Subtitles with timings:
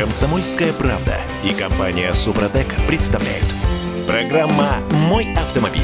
[0.00, 3.44] Комсомольская правда и компания Супротек представляют.
[4.06, 4.78] Программа
[5.10, 5.82] «Мой автомобиль».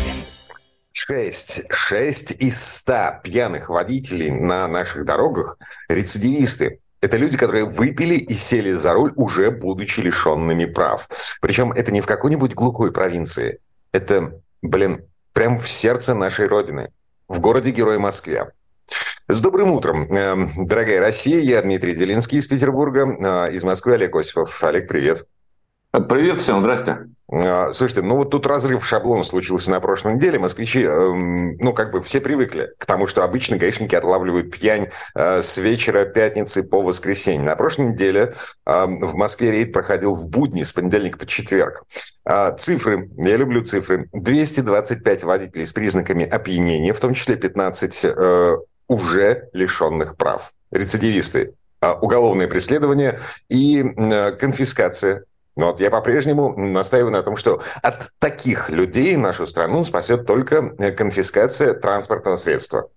[0.90, 5.58] Шесть, шесть из ста пьяных водителей на наших дорогах–
[5.90, 6.80] рецидивисты.
[7.02, 11.11] Это люди, которые выпили и сели за руль, уже будучи лишенными прав.
[11.43, 13.59] Причем это не в какой-нибудь глухой провинции.
[13.93, 15.05] Это, блин,
[15.35, 16.89] прям в сердце нашей Родины.
[17.29, 18.51] В городе-герой Москве.
[19.29, 21.40] С добрым утром, эм, дорогая Россия.
[21.40, 23.48] Я Дмитрий Делинский из Петербурга.
[23.48, 24.62] Э, из Москвы Олег Осипов.
[24.62, 25.27] Олег, привет.
[25.91, 27.09] Привет всем, здрасте.
[27.32, 30.38] А, слушайте, ну вот тут разрыв шаблона случился на прошлой неделе.
[30.38, 35.43] Москвичи, эм, ну как бы все привыкли к тому, что обычно гаишники отлавливают пьянь э,
[35.43, 37.43] с вечера пятницы по воскресенье.
[37.43, 38.34] На прошлой неделе
[38.65, 41.82] эм, в Москве рейд проходил в будни с понедельника по четверг.
[42.24, 44.09] А, цифры, я люблю цифры.
[44.12, 48.06] 225 водителей с признаками опьянения, в том числе 15
[48.88, 50.52] уже лишенных прав.
[50.70, 55.24] Рецидивисты, а, уголовное преследование и э, конфискация.
[55.56, 60.74] Но вот я по-прежнему настаиваю на том, что от таких людей нашу страну спасет только
[60.78, 62.88] э, конфискация транспортного средства.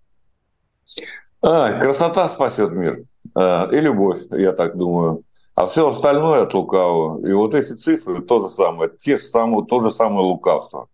[1.41, 2.99] А, красота спасет мир.
[3.35, 5.23] А, и любовь, я так думаю.
[5.55, 7.25] А все остальное от лукавого.
[7.27, 10.87] И вот эти цифры то же самое, те же самые, то же самое лукавство.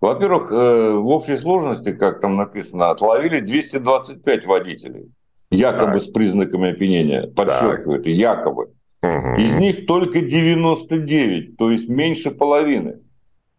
[0.00, 5.10] Во-первых, э, в общей сложности, как там написано, отловили 225 водителей,
[5.50, 6.02] якобы так.
[6.02, 7.26] с признаками опьянения.
[7.26, 8.70] Подчеркиваю, это якобы.
[9.02, 9.40] Угу.
[9.40, 13.00] Из них только 99, то есть меньше половины.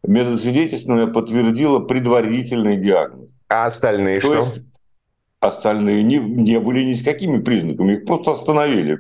[0.03, 3.37] Медосвидетельственное подтвердило предварительный диагноз.
[3.49, 4.37] А остальные то что?
[4.39, 4.69] Есть
[5.39, 8.99] остальные не, не были ни с какими признаками, их просто остановили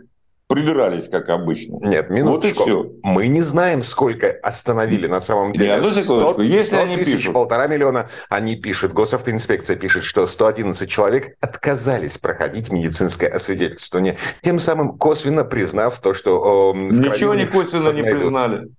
[0.49, 1.77] придирались, как обычно.
[1.79, 2.63] Нет, минуточку.
[2.63, 2.91] Вот и все.
[3.03, 5.75] Мы не знаем, сколько остановили на самом деле.
[5.75, 6.41] Нет, ну секундочку.
[6.41, 7.33] Если 100 они тысяч, пишут...
[7.35, 14.97] полтора миллиона, они пишут, госавтоинспекция пишет, что 111 человек отказались проходить медицинское освидетельствование, тем самым
[14.97, 16.73] косвенно признав то, что...
[16.75, 18.69] Э, Ничего не косвенно не признали.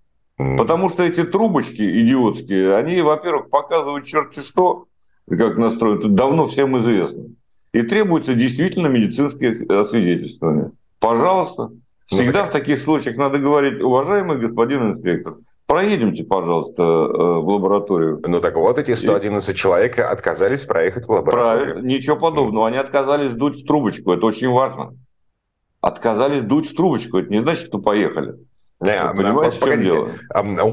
[0.58, 4.86] Потому что эти трубочки идиотские, они, во-первых, показывают черти что,
[5.28, 7.26] как настроено, давно всем известно.
[7.72, 10.72] И требуется действительно медицинское освидетельствование.
[11.00, 11.70] Пожалуйста.
[11.70, 18.20] Ну, Всегда в таких случаях надо говорить, уважаемый господин инспектор, проедемте, пожалуйста, э, в лабораторию.
[18.26, 19.58] Ну так вот, эти 111 и...
[19.58, 21.74] человек отказались проехать в лабораторию.
[21.74, 22.66] Правильно, ничего подобного.
[22.66, 24.96] Они отказались дуть в трубочку, это очень важно.
[25.80, 28.34] Отказались дуть в трубочку, это не значит, что поехали.
[28.80, 30.06] Не, понимаете, погодите.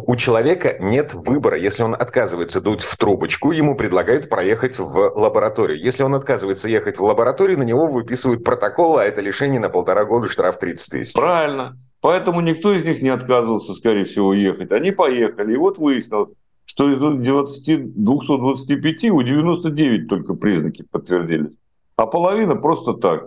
[0.06, 1.58] У человека нет выбора.
[1.58, 5.78] Если он отказывается дуть в трубочку, ему предлагают проехать в лабораторию.
[5.78, 10.06] Если он отказывается ехать в лабораторию, на него выписывают протокол, а это лишение на полтора
[10.06, 11.14] года, штраф 30 тысяч.
[11.14, 11.78] Правильно.
[12.00, 14.72] Поэтому никто из них не отказывался, скорее всего, ехать.
[14.72, 15.54] Они поехали.
[15.54, 16.30] И вот выяснилось,
[16.64, 21.58] что из 20, 225 у 99 только признаки подтвердились.
[21.98, 23.26] А половина просто так.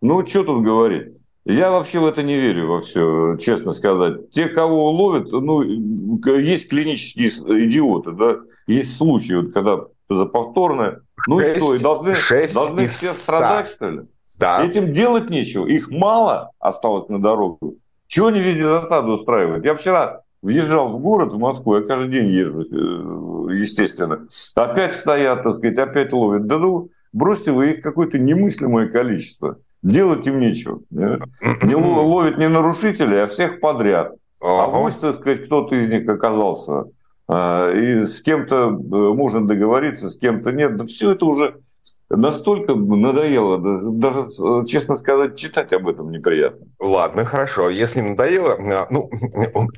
[0.00, 1.12] Ну, что тут говорить?
[1.44, 4.30] Я вообще в это не верю во все, честно сказать.
[4.30, 7.28] Те, кого ловят, ну, есть клинические
[7.66, 8.36] идиоты, да,
[8.66, 9.80] есть случаи, вот, когда
[10.10, 12.14] за повторное, ну и что, и должны,
[12.54, 13.14] должны все 100.
[13.14, 14.00] страдать, что ли?
[14.38, 14.64] Да.
[14.64, 17.76] Этим делать нечего, их мало осталось на дорогу.
[18.06, 19.64] Чего они везде засаду устраивают?
[19.64, 24.26] Я вчера въезжал в город, в Москву, я каждый день езжу, э, естественно.
[24.54, 26.46] Опять стоят, так сказать, опять ловят.
[26.46, 29.58] Да ну, бросьте вы их какое-то немыслимое количество.
[29.82, 30.80] Делать им нечего.
[30.90, 34.12] Не ловят не нарушителей, а всех подряд.
[34.40, 36.84] А пусть, так сказать, кто-то из них оказался,
[37.28, 40.76] а, и с кем-то э, можно договориться, с кем-то нет.
[40.76, 41.60] Да все это уже
[42.10, 44.28] настолько надоело, даже,
[44.66, 46.66] честно сказать, читать об этом неприятно.
[46.80, 47.70] Ладно, хорошо.
[47.70, 49.08] Если надоело, э, ну,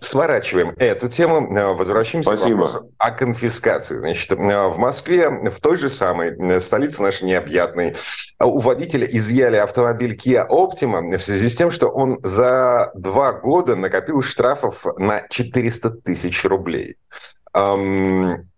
[0.00, 2.66] сворачиваем эту тему, э, возвращаемся Спасибо.
[2.66, 3.98] к вопросу о конфискации.
[3.98, 7.96] Значит, э, в Москве, в той же самой столице нашей необъятной,
[8.40, 13.76] у водителя изъяли автомобиль Kia Optima в связи с тем, что он за два года
[13.76, 16.96] накопил штрафов на 400 тысяч рублей.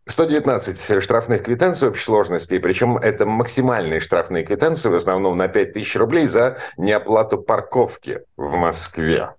[0.06, 5.96] 119 штрафных квитанций общей сложности, причем это максимальные штрафные квитанции, в основном на 5 тысяч
[5.96, 9.30] рублей за неоплату парковки в Москве.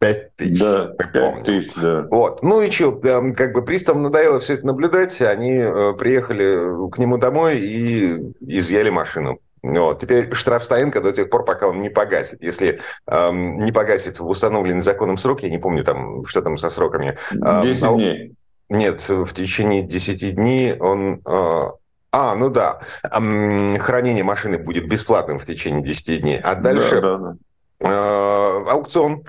[0.00, 0.60] 5 тысяч.
[0.60, 2.06] Да, 5 тысяч, да.
[2.10, 2.42] Вот.
[2.42, 2.92] Ну и что,
[3.36, 8.90] как бы приставам надоело все это наблюдать, они э, приехали к нему домой и изъяли
[8.90, 9.38] машину.
[9.62, 10.00] Вот.
[10.00, 12.42] Теперь штраф Стаенко до тех пор, пока он не погасит.
[12.42, 16.70] Если эм, не погасит в установленный законом срок, я не помню, там, что там со
[16.70, 17.18] сроками.
[17.32, 18.34] 10 эм, дней.
[18.68, 21.20] Нет, в течение 10 дней он...
[21.24, 21.72] А,
[22.10, 26.38] а, ну да, хранение машины будет бесплатным в течение 10 дней.
[26.38, 27.36] А дальше да, да,
[27.80, 28.72] да.
[28.72, 29.24] аукцион,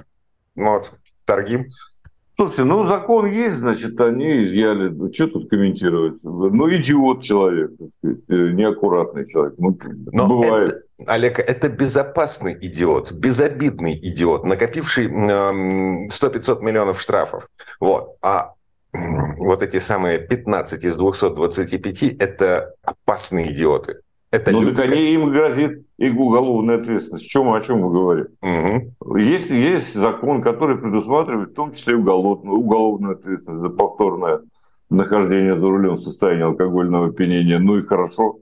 [0.56, 0.94] вот,
[1.26, 1.68] торги.
[2.40, 5.12] Слушайте, ну закон есть, значит, они изъяли.
[5.12, 6.24] Что тут комментировать?
[6.24, 7.72] Ну, идиот человек,
[8.02, 9.56] э, неаккуратный человек.
[9.60, 9.78] Ну,
[10.14, 10.70] Но бывает.
[10.98, 17.50] Это, Олег, это безопасный идиот, безобидный идиот, накопивший 100-500 миллионов штрафов.
[17.82, 18.16] Вот.
[18.22, 18.54] А
[18.94, 24.02] вот эти самые 15 из 225– это опасные идиоты.
[24.32, 27.26] Это ну, люди, так они, им грозит и уголовная ответственность.
[27.26, 28.30] О чем, о чем вы говорите?
[28.42, 29.18] Угу.
[29.18, 34.42] Есть, есть закон, который предусматривает в том числе уголовную, уголовную ответственность за повторное
[34.90, 37.58] нахождение за рулем в состоянии алкогольного опьянения.
[37.58, 38.38] Ну и хорошо.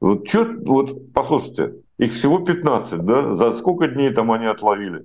[0.00, 3.34] Вот, что, вот послушайте, их всего 15, да?
[3.34, 5.04] За сколько дней там они отловили?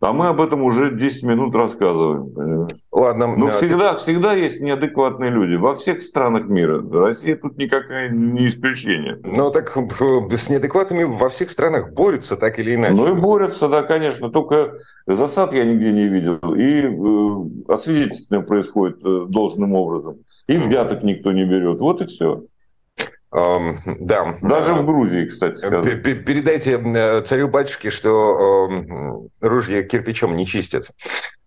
[0.00, 2.30] А мы об этом уже 10 минут рассказываем.
[2.30, 2.72] Понимаешь?
[2.92, 3.34] Ладно.
[3.34, 4.00] Но всегда, ты...
[4.00, 6.84] всегда есть неадекватные люди во всех странах мира.
[6.90, 9.18] Россия тут никакая не исключение.
[9.24, 12.94] Ну так с неадекватными во всех странах борются так или иначе.
[12.94, 14.30] Ну и борются, да, конечно.
[14.30, 14.74] Только
[15.06, 16.38] засад я нигде не видел.
[16.54, 20.18] И э, освидетельствование происходит э, должным образом.
[20.46, 21.80] И взяток никто не берет.
[21.80, 22.44] Вот и все.
[23.32, 24.38] Да.
[24.40, 25.56] Даже в Грузии, кстати.
[25.56, 26.02] Сказать.
[26.02, 30.90] Передайте э, царю-батюшке, что э, ружья кирпичом не чистят.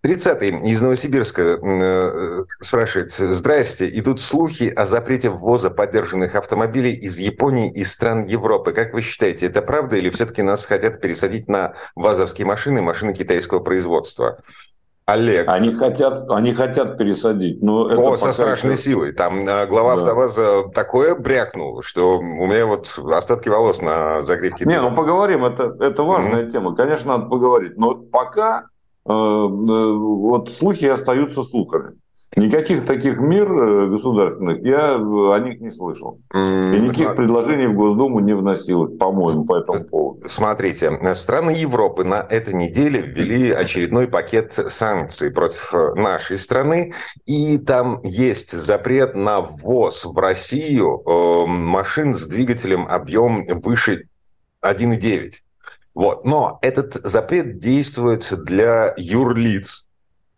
[0.04, 3.12] 30-й из Новосибирска э, спрашивает.
[3.12, 8.72] Здрасте, идут слухи о запрете ввоза поддержанных автомобилей из Японии и стран Европы.
[8.72, 13.60] Как вы считаете, это правда или все-таки нас хотят пересадить на вазовские машины, машины китайского
[13.60, 14.38] производства?
[15.12, 15.48] Олег.
[15.48, 17.62] Они хотят, они хотят пересадить.
[17.62, 18.82] Но это О, со страшной еще...
[18.82, 19.12] силой.
[19.12, 20.02] Там э, глава да.
[20.02, 24.64] АвтоВАЗа такое брякнул, что у меня вот остатки волос на загривке.
[24.64, 26.50] Не, ну поговорим, это, это важная mm-hmm.
[26.50, 26.74] тема.
[26.74, 27.76] Конечно, надо поговорить.
[27.76, 28.66] Но пока
[29.06, 31.96] э, э, вот слухи остаются слухами.
[32.36, 36.20] Никаких таких мер э, государственных я о них не слышал.
[36.32, 36.36] И
[36.80, 40.28] никаких предложений в Госдуму не вносилось, по-моему, по этому поводу.
[40.28, 46.94] Смотрите, страны Европы на этой неделе ввели очередной пакет санкций против э, нашей страны,
[47.26, 54.04] и там есть запрет на ввоз в Россию э, машин с двигателем объем выше
[54.64, 55.32] 1,9.
[55.94, 56.24] Вот.
[56.24, 59.86] Но этот запрет действует для юрлиц,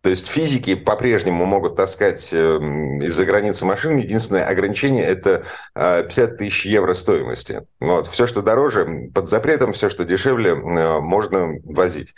[0.03, 3.99] то есть физики по-прежнему могут таскать эм, из-за границы машин.
[3.99, 5.45] Единственное ограничение– это
[5.75, 7.63] 50 э, тысяч евро стоимости.
[7.79, 8.09] Вот.
[8.09, 12.17] Все, что дороже, под запретом, все, что дешевле, э, можно возить.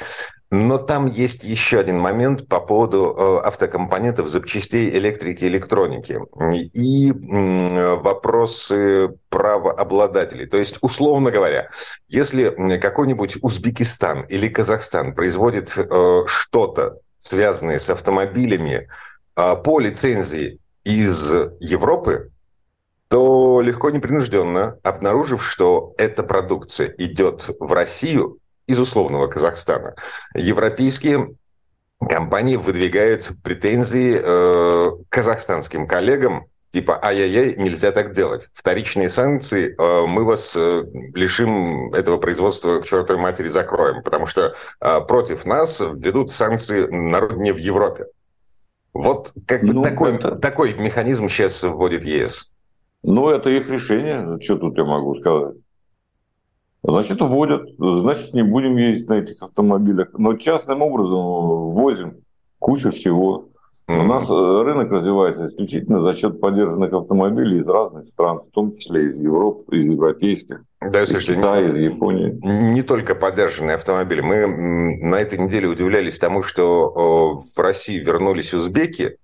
[0.50, 6.20] Но там есть еще один момент по поводу э, автокомпонентов, запчастей электрики, электроники
[6.72, 7.12] и
[8.00, 10.46] вопросы правообладателей.
[10.46, 11.68] То есть, условно говоря,
[12.08, 15.68] если какой-нибудь Узбекистан или Казахстан производит
[16.26, 18.86] что-то связанные с автомобилями
[19.34, 22.30] а, по лицензии из Европы,
[23.08, 29.94] то легко непринужденно, обнаружив, что эта продукция идет в Россию из условного Казахстана,
[30.34, 31.34] европейские
[31.98, 36.44] компании выдвигают претензии э, казахстанским коллегам,
[36.74, 38.50] типа ай-яй-яй, нельзя так делать.
[38.52, 40.82] Вторичные санкции, э, мы вас э,
[41.14, 47.20] лишим этого производства к чертовой матери закроем, потому что э, против нас ведут санкции на
[47.20, 48.06] родине в Европе.
[48.92, 50.34] Вот как бы ну, такой, это...
[50.34, 52.50] такой механизм сейчас вводит ЕС.
[53.04, 54.40] Ну, это их решение.
[54.40, 55.54] Что тут я могу сказать?
[56.82, 57.68] Значит, вводят.
[57.78, 60.08] Значит, не будем ездить на этих автомобилях.
[60.18, 62.16] Но частным образом возим
[62.58, 63.48] кучу всего.
[63.88, 68.70] У нас э, рынок развивается исключительно за счет поддержанных автомобилей из разных стран, в том
[68.76, 72.38] числе из Европы, из европейских, да, из слушайте, Китая, из Японии.
[72.72, 74.20] Не только поддержанные автомобили.
[74.20, 74.46] Мы
[75.02, 79.18] на этой неделе удивлялись тому, что в России вернулись узбеки,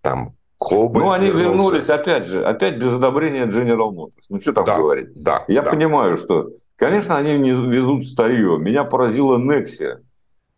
[0.00, 0.34] там
[0.68, 1.48] Кобальт Ну, они вернулся.
[1.48, 4.24] вернулись, опять же, опять без одобрения General Motors.
[4.28, 5.08] Ну, что там да, говорить?
[5.22, 5.70] Да, Я да.
[5.70, 8.58] понимаю, что, конечно, они не везут старье.
[8.58, 9.98] Меня поразила Nexia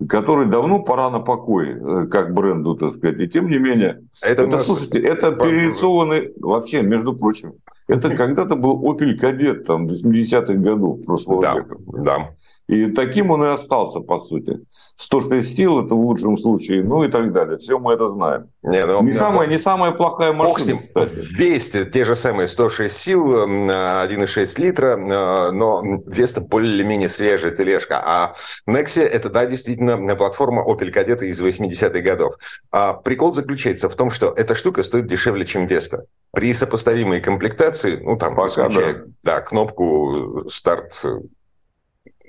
[0.08, 3.18] который давно пора на покой, э, как бренду, так сказать.
[3.20, 4.66] И тем не менее, это, это нас...
[4.66, 7.54] слушайте, это перерисованный, вообще, между прочим,
[7.88, 11.76] это когда-то был Opel Kadett, там, 80-х годов прошлого да, века.
[11.86, 12.30] Да.
[12.66, 14.60] И таким он и остался, по сути.
[14.96, 17.58] 106 сил– это в лучшем случае, ну и так далее.
[17.58, 18.48] Все мы это знаем.
[18.62, 21.12] Не, ну, не, самая, не самая плохая машина, кстати.
[21.36, 28.00] Весь те же самые 106 сил, 1,6 литра, но вес более-менее свежая тележка.
[28.02, 28.32] А
[28.66, 32.36] Nexia– это, да, действительно платформа Opel Kadett из 80-х годов.
[32.70, 36.04] А прикол заключается в том, что эта штука стоит дешевле, чем Vesta.
[36.32, 39.04] При сопоставимой комплектации, ну, там, Пока, да.
[39.22, 41.02] да, кнопку старт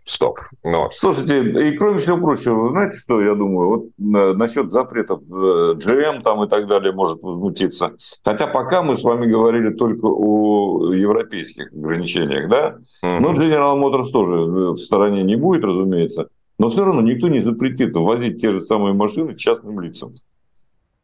[0.05, 0.39] стоп.
[0.63, 0.89] Но...
[0.93, 3.69] Слушайте, и кроме всего прочего, знаете, что я думаю?
[3.69, 7.95] Вот э, насчет запретов GM э, там и так далее может возмутиться.
[8.23, 12.77] Хотя пока мы с вами говорили только о европейских ограничениях, да?
[13.03, 13.19] Mm-hmm.
[13.19, 16.27] Но General Motors тоже э, в стороне не будет, разумеется.
[16.57, 20.13] Но все равно никто не запретит ввозить те же самые машины частным лицам.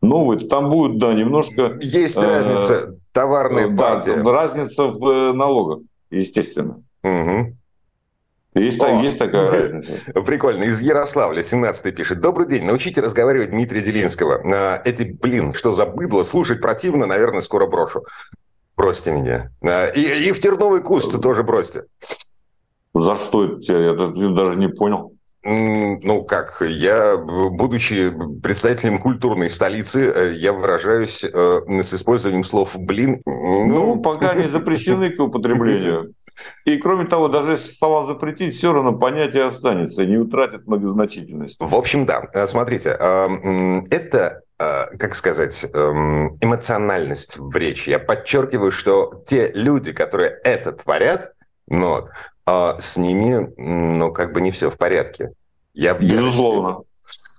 [0.02, 1.78] Новые, там будет, да, немножко...
[1.82, 4.28] Есть э, разница товарной да, партии.
[4.28, 5.80] разница в налогах,
[6.10, 6.82] естественно.
[7.04, 7.56] Угу.
[8.56, 10.22] Есть, О, есть такая разница.
[10.26, 10.64] Прикольно.
[10.64, 12.20] Из Ярославля 17 пишет.
[12.20, 12.66] Добрый день.
[12.66, 14.42] Научите разговаривать Дмитрия Делинского.
[14.44, 18.04] А, эти, блин, что за быдло, слушать противно, наверное, скоро брошу.
[18.76, 19.52] Бросьте меня.
[19.64, 21.84] А, и, и в терновый куст тоже бросьте.
[22.94, 23.60] За что?
[23.62, 25.14] Я даже не понял.
[25.44, 33.24] Ну как, я, будучи представителем культурной столицы, э, я выражаюсь э, с использованием слов «блин».
[33.26, 36.14] Ну, ну пока они запрещены к употреблению.
[36.66, 41.58] И кроме того, даже если слова запретить, все равно понятие останется, не утратит многозначительность.
[41.60, 42.22] В общем, да.
[42.34, 42.90] Э, смотрите,
[43.90, 44.44] это
[45.00, 47.90] как сказать, эм, эмоциональность в речи.
[47.90, 51.34] Я подчеркиваю, что те люди, которые это творят,
[51.68, 52.10] но
[52.52, 55.32] а с ними, ну, как бы не все в порядке.
[55.74, 56.82] Я Безусловно.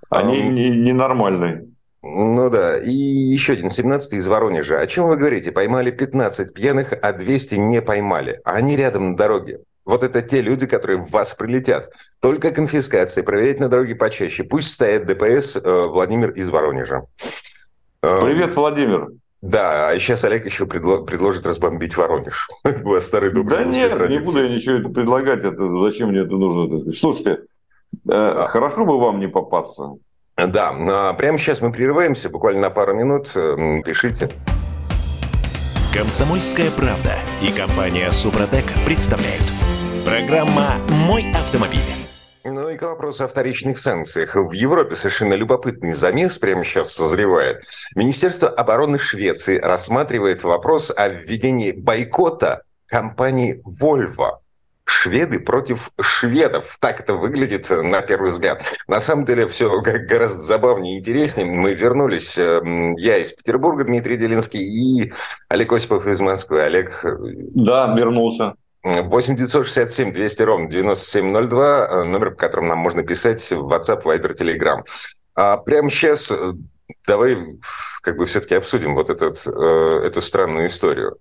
[0.09, 1.67] Они а, ненормальные.
[2.01, 2.79] Ну да.
[2.79, 4.79] И еще один, 17-й из Воронежа.
[4.79, 5.51] О чем вы говорите?
[5.51, 8.41] Поймали 15 пьяных, а 200 не поймали.
[8.43, 9.59] А они рядом на дороге.
[9.85, 11.91] Вот это те люди, которые в вас прилетят.
[12.19, 14.43] Только конфискация, проверять на дороге почаще.
[14.43, 17.03] Пусть стоит ДПС э, Владимир из Воронежа.
[18.01, 19.09] Привет, Владимир.
[19.45, 22.47] Да, а сейчас Олег еще предло- предложит разбомбить Воронеж.
[23.01, 24.19] Старый добрый Да нет, традиции.
[24.19, 25.43] не буду я ничего это предлагать.
[25.43, 26.93] Это, зачем мне это нужно?
[26.93, 27.39] Слушайте,
[28.09, 29.95] э, хорошо бы вам не попасться.
[30.37, 30.69] Да,
[31.09, 33.31] а прямо сейчас мы прерываемся, буквально на пару минут.
[33.35, 34.29] Э, пишите.
[35.93, 39.43] Комсомольская правда и компания Супротек представляют.
[40.05, 41.81] Программа «Мой автомобиль».
[42.45, 44.35] Ну и к вопросу о вторичных санкциях.
[44.35, 47.63] В Европе совершенно любопытный замес прямо сейчас созревает.
[47.95, 54.39] Министерство обороны Швеции рассматривает вопрос о введении бойкота компании Volvo.
[54.85, 56.77] Шведы против шведов.
[56.81, 58.61] Так это выглядит на первый взгляд.
[58.89, 61.45] На самом деле все гораздо забавнее и интереснее.
[61.45, 65.13] Мы вернулись, эм, я из Петербурга, Дмитрий Делинский, и
[65.47, 66.61] Олег Осипов из Москвы.
[66.61, 67.05] Олег...
[67.05, 67.15] Э,
[67.55, 68.55] да, вернулся.
[68.83, 74.37] 8 967 200 ровно 9702, э, номер, по которому нам можно писать в WhatsApp, Viber,
[74.37, 74.83] Telegram.
[75.35, 76.53] А прямо сейчас э,
[77.07, 77.37] давай
[78.01, 81.15] как бы все-таки обсудим вот этот, э, эту странную историю.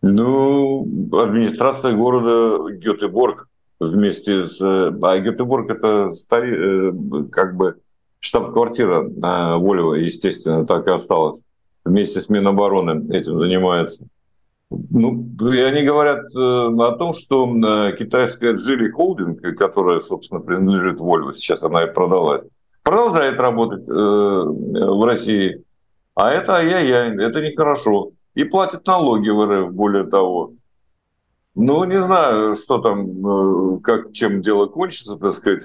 [0.00, 0.82] Ну,
[1.12, 4.58] администрация города Гетеборг вместе с...
[4.60, 6.92] А Гетеборг– это стари...
[7.30, 7.76] как бы
[8.20, 11.40] штаб-квартира Волева, естественно, так и осталась.
[11.84, 14.06] Вместе с Минобороны этим занимается.
[14.68, 20.98] Ну, и они говорят э, о том, что э, китайская Geely Holding, которая, собственно, принадлежит
[20.98, 22.42] Volvo, сейчас она и продалась,
[22.82, 25.62] продолжает работать э, в России.
[26.16, 28.10] А это ай-яй-яй, это нехорошо.
[28.34, 30.54] И платит налоги в РФ, более того.
[31.54, 35.64] Ну, не знаю, что там, как, чем дело кончится, так сказать.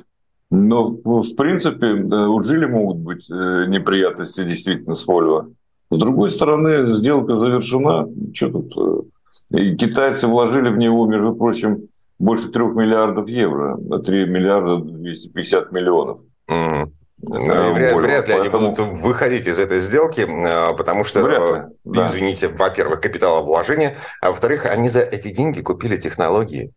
[0.52, 5.54] Но, в принципе, у Geely могут быть неприятности действительно с Volvo.
[5.92, 8.08] С другой стороны, сделка завершена.
[8.34, 9.08] Что тут?
[9.54, 15.72] Э, и китайцы вложили в него, между прочим, больше трех миллиардов евро, 3 миллиарда 250
[15.72, 16.20] миллионов.
[16.50, 16.92] Mm.
[17.24, 18.68] Ну, вряд, вряд ли Поэтому...
[18.68, 22.08] они будут выходить из этой сделки, э, потому что, вряд ли, да.
[22.08, 26.72] извините, во-первых, капиталовложение, а во-вторых, они за эти деньги купили технологии.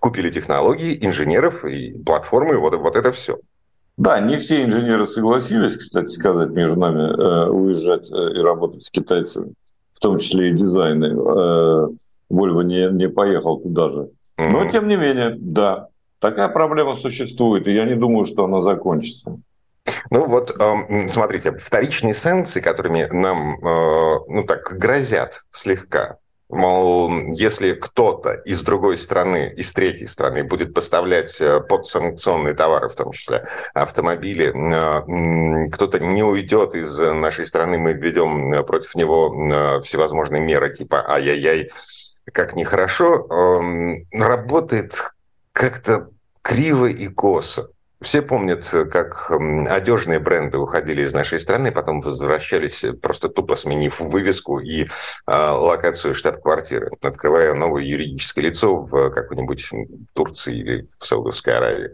[0.00, 3.38] Купили технологии, инженеров и платформы, вот, вот это все.
[3.98, 8.90] Да, не все инженеры согласились, кстати сказать, между нами э, уезжать э, и работать с
[8.90, 9.54] китайцами,
[9.92, 11.06] в том числе и дизайны.
[11.06, 11.88] Э,
[12.30, 14.08] Вольво не, не поехал туда же.
[14.36, 15.88] Но, тем не менее, да,
[16.20, 19.36] такая проблема существует, и я не думаю, что она закончится.
[20.10, 23.56] Ну вот, эм, смотрите, вторичные санкции, которыми нам,
[24.28, 31.38] ну так, грозят слегка, Мол, если кто-то из другой страны, из третьей страны будет поставлять
[31.42, 37.92] э, подсанкционные товары, в том числе автомобили, э, кто-то не уйдет из нашей страны, мы
[37.92, 41.70] введем э, против него всевозможные меры, типа ай-яй-яй,
[42.32, 43.26] как нехорошо,
[44.12, 45.12] работает
[45.52, 46.08] как-то
[46.40, 47.68] криво и косо.
[48.00, 49.30] Все помнят, как
[49.68, 54.86] одежные бренды уходили из нашей страны, потом возвращались, просто тупо сменив вывеску и э,
[55.26, 59.68] локацию штаб-квартиры, открывая новое юридическое лицо в какой-нибудь
[60.14, 61.90] Турции или в Саудовской Аравии.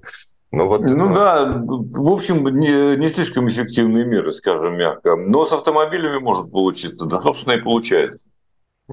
[0.55, 1.15] Ну, вот, ну но...
[1.15, 5.17] да, в общем, не, не слишком эффективные меры, скажем мягко.
[5.17, 8.27] Но с автомобилями может получиться, да, собственно, и получается.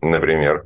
[0.01, 0.65] Например?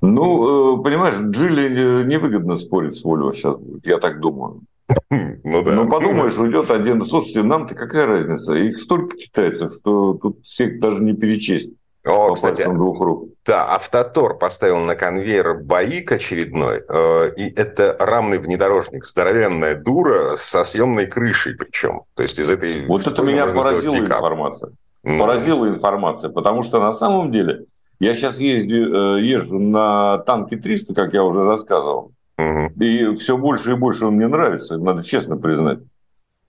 [0.00, 4.60] Ну, э, понимаешь, Джили невыгодно спорить с Volvo сейчас, я так думаю.
[5.44, 5.72] Ну, да.
[5.72, 7.04] ну подумаешь, уйдет один.
[7.04, 8.54] Слушайте, нам-то какая разница?
[8.54, 11.70] Их столько китайцев, что тут всех даже не перечесть.
[12.06, 13.28] О, по кстати, двух рук.
[13.46, 20.64] Да, Автотор поставил на конвейер БАИК очередной, э, и это рамный внедорожник, здоровенная дура со
[20.64, 22.02] съемной крышей причем.
[22.14, 22.84] То есть из этой...
[22.86, 24.72] Вот это меня поразила информация.
[25.02, 25.18] Ну.
[25.18, 27.64] Поразила информация, потому что на самом деле
[28.00, 33.72] я сейчас езжу, э, езжу на танке 300, как я уже рассказывал, И все больше
[33.72, 35.80] и больше он мне нравится, надо честно признать.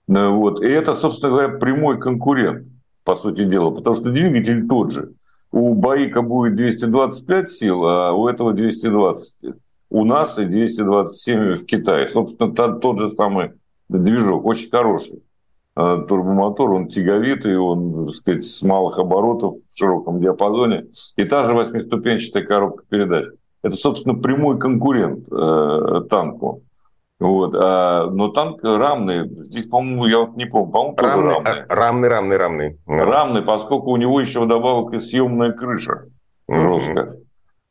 [0.08, 0.62] Э, вот.
[0.62, 2.66] И это, собственно говоря, прямой конкурент,
[3.04, 5.12] по сути дела, потому что двигатель тот же.
[5.52, 9.54] У Баика будет 225 сил, а у этого 220.
[9.90, 12.08] У нас и 227 в Китае.
[12.08, 13.52] Собственно, тот же самый
[13.88, 15.22] движок, очень хороший.
[15.76, 20.86] Э, турбомотор, он тяговитый, он, так сказать, с малых оборотов в широком диапазоне.
[21.16, 23.26] И та же восьмиступенчатая коробка передач.
[23.66, 26.62] Это, собственно, прямой конкурент э, танку.
[27.18, 27.52] Вот.
[27.54, 29.28] А, но танк рамный.
[29.42, 31.62] Здесь, по-моему, я вот не помню, по-моему, рамный, рамный.
[31.62, 32.78] А, рамный, рамный, рамный.
[32.86, 36.04] Рамный, поскольку у него еще вдобавок и съемная крыша
[36.48, 37.04] жесткая.
[37.06, 37.16] Mm-hmm.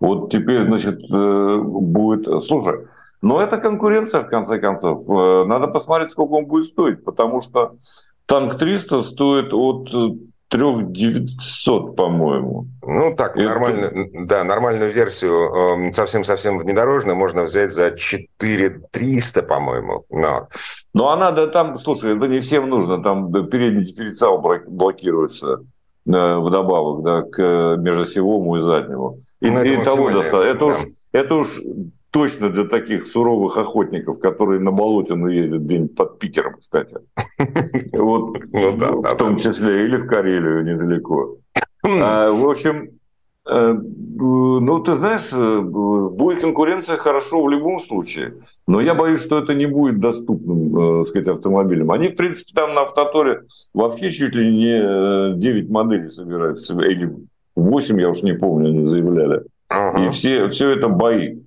[0.01, 2.43] Вот теперь, значит, э, будет...
[2.43, 2.87] Слушай,
[3.21, 5.07] но это конкуренция, в конце концов.
[5.07, 7.75] Э, надо посмотреть, сколько он будет стоить, потому что
[8.25, 9.89] танк 300 стоит от
[10.49, 12.67] 3900, по-моему.
[12.81, 13.49] Ну, так, Это...
[13.49, 13.91] нормально,
[14.25, 20.05] да, нормальную версию, совсем-совсем внедорожную, можно взять за 4300, по-моему.
[20.09, 20.47] Но...
[20.93, 25.61] Но она, да, там, слушай, это не всем нужно, там передний дифференциал блокируется
[26.07, 29.19] э, вдобавок, да, к межосевому и заднему.
[29.41, 30.37] И, ну, и того достаточно.
[30.37, 30.65] Это, да.
[30.65, 30.75] уж,
[31.11, 31.59] это уж
[32.15, 36.95] точно для таких суровых охотников, которые на болотину ездят где-нибудь под Питером, кстати.
[37.91, 41.35] Вот, ну, в том числе или в Карелию недалеко.
[41.83, 42.89] А, в общем,
[43.47, 49.37] э, ну, ты знаешь, э, будет конкуренция хорошо в любом случае, но я боюсь, что
[49.37, 51.91] это не будет доступным, э, сказать, автомобилем.
[51.91, 53.41] Они, в принципе, там на автоторе
[53.73, 57.13] вообще чуть ли не 9 моделей собираются, или
[57.55, 59.43] 8, я уж не помню, они заявляли.
[59.69, 60.05] Ага.
[60.05, 61.44] И все, все это бои.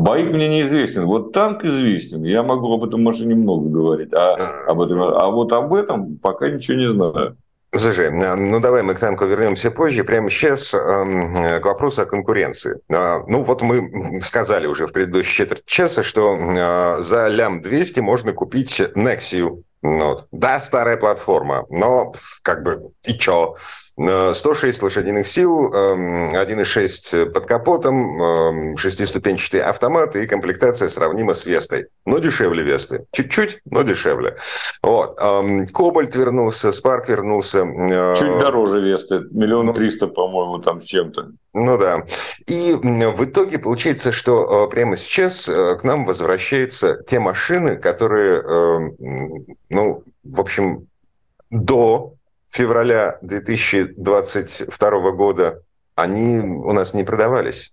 [0.00, 1.04] Боик мне неизвестен.
[1.04, 2.22] Вот танк известен.
[2.24, 4.12] Я могу об этом машине много говорить.
[4.14, 4.34] А,
[4.66, 7.36] об этом, а вот об этом пока ничего не знаю.
[7.72, 10.02] Слушай, ну давай мы к танку вернемся позже.
[10.02, 12.80] Прямо сейчас э, к вопросу о конкуренции.
[12.88, 18.00] Э, ну вот мы сказали уже в предыдущей четверть часа, что э, за лям 200
[18.00, 19.62] можно купить Nexia.
[19.82, 20.26] Ну, вот.
[20.32, 23.54] Да, старая платформа, но как бы и чё?
[24.00, 31.88] 106 лошадиных сил, 1.6 эм, под капотом, эм, шестиступенчатый автомат и комплектация сравнима с Вестой.
[32.06, 33.04] Но дешевле Весты.
[33.12, 34.36] Чуть-чуть, но дешевле.
[34.82, 35.18] Вот.
[35.20, 37.58] Эм, Кобальт вернулся, Спарк вернулся.
[37.58, 39.20] Э, Чуть дороже Весты.
[39.32, 41.32] Миллион ну, триста, по-моему, там с чем-то.
[41.52, 42.04] Ну да.
[42.46, 48.42] И в итоге получается, что э, прямо сейчас э, к нам возвращаются те машины, которые,
[49.68, 50.86] ну, в общем,
[51.50, 52.14] до
[52.50, 55.62] февраля 2022 года
[55.94, 57.72] они у нас не продавались.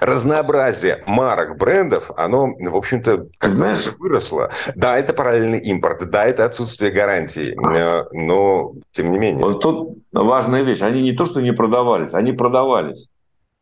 [0.00, 4.50] Разнообразие марок, брендов, оно, в общем-то, знаешь, выросло.
[4.74, 9.42] Да, это параллельный импорт, да, это отсутствие гарантии, э, но тем не менее.
[9.42, 10.82] Вот тут важная вещь.
[10.82, 13.08] Они не то, что не продавались, они продавались.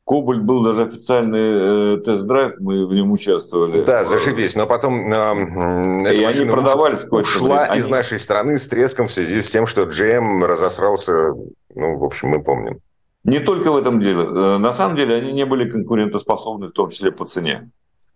[0.09, 3.83] Кобальт был даже официальный э, тест-драйв, мы в нем участвовали.
[3.83, 4.57] Да, зашибись.
[4.57, 7.93] Но потом э, и они продавались ушла из они...
[7.93, 11.35] нашей страны с треском в связи с тем, что GM разосрался,
[11.75, 12.79] ну, в общем, мы помним.
[13.25, 14.23] Не только в этом деле.
[14.23, 17.71] Э, на самом деле они не были конкурентоспособны, в том числе по цене.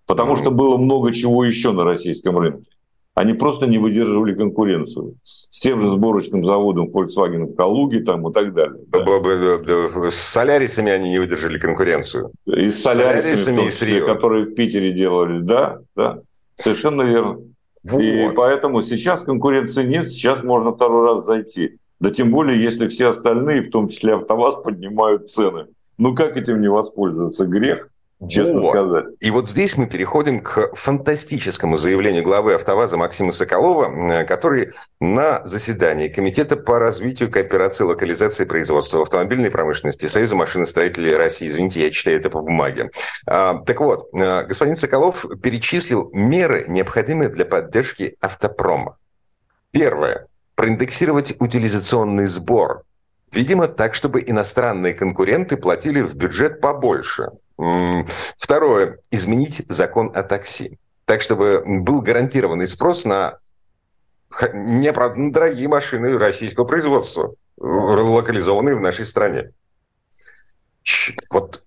[0.07, 0.39] Потому mm-hmm.
[0.39, 2.71] что было много чего еще на российском рынке.
[3.15, 8.33] Они просто не выдерживали конкуренцию с тем же сборочным заводом Volkswagen в Калуге там, и
[8.33, 8.81] так далее.
[8.89, 10.11] Да.
[10.11, 12.31] С солярисами они не выдержали конкуренцию.
[12.47, 16.21] И с солярисами, с солярисами числе, которые в Питере делали, да, да,
[16.57, 17.39] совершенно верно.
[17.85, 18.01] Вот.
[18.01, 21.77] И поэтому сейчас конкуренции нет, сейчас можно второй раз зайти.
[22.01, 25.67] Да тем более, если все остальные, в том числе АвтоВАЗ, поднимают цены.
[25.99, 27.45] Ну как этим не воспользоваться?
[27.45, 27.89] Грех
[28.29, 28.71] честно вот.
[28.71, 29.05] сказать.
[29.21, 36.09] И вот здесь мы переходим к фантастическому заявлению главы «АвтоВАЗа» Максима Соколова, который на заседании
[36.09, 42.21] Комитета по развитию кооперации и локализации производства автомобильной промышленности Союза машиностроителей России, извините, я читаю
[42.21, 42.91] это по бумаге.
[43.27, 48.97] А, так вот, а, господин Соколов перечислил меры, необходимые для поддержки автопрома.
[49.71, 50.27] Первое.
[50.55, 52.85] Проиндексировать утилизационный сбор
[53.33, 57.31] Видимо, так, чтобы иностранные конкуренты платили в бюджет побольше.
[58.37, 58.99] Второе.
[59.11, 60.79] Изменить закон о такси.
[61.05, 63.35] Так, чтобы был гарантированный спрос на
[64.31, 69.51] дорогие машины российского производства, локализованные в нашей стране.
[71.31, 71.63] Вот.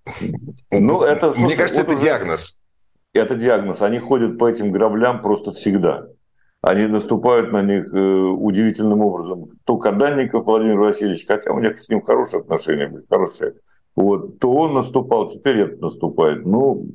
[0.70, 2.04] Ну, это, слушай, Мне кажется, вот это уже...
[2.04, 2.60] диагноз.
[3.12, 3.80] Это диагноз.
[3.82, 6.06] Они ходят по этим граблям просто всегда.
[6.60, 9.50] Они наступают на них э, удивительным образом.
[9.64, 13.54] То Каданников Владимир Васильевич, хотя у них с ним хорошие отношения были, хорошие
[13.96, 16.44] вот, то он наступал, теперь это наступает.
[16.44, 16.86] Ну,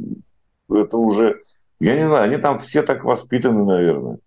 [0.70, 1.42] это уже,
[1.80, 4.20] я не знаю, они там все так воспитаны, наверное.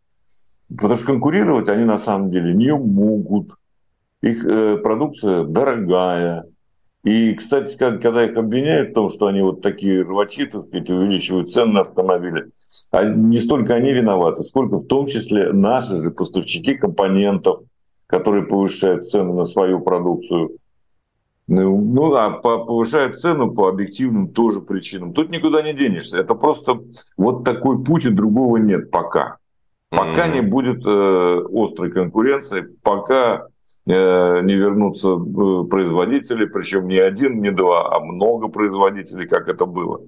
[0.69, 3.51] Потому что конкурировать они на самом деле не могут.
[4.23, 6.47] Их э, продукция дорогая,
[7.05, 11.51] И, кстати, когда их обвиняют в том, что они вот такие рвачи, так сказать, увеличивают
[11.51, 12.51] цены на автомобили,
[12.91, 17.61] а не столько они виноваты, сколько в том числе наши же поставщики компонентов,
[18.07, 20.57] которые повышают цены на свою продукцию.
[21.47, 25.13] Ну, ну а повышают цену по объективным тоже причинам.
[25.13, 26.19] Тут никуда не денешься.
[26.19, 26.81] Это просто
[27.17, 29.37] вот такой путь, и другого нет пока.
[29.91, 30.35] Пока mm-hmm.
[30.35, 33.47] не будет э, острой конкуренции, пока
[33.87, 39.67] э, не вернутся э, производители, причем не один, не два, а много производителей, как это
[39.67, 40.01] было.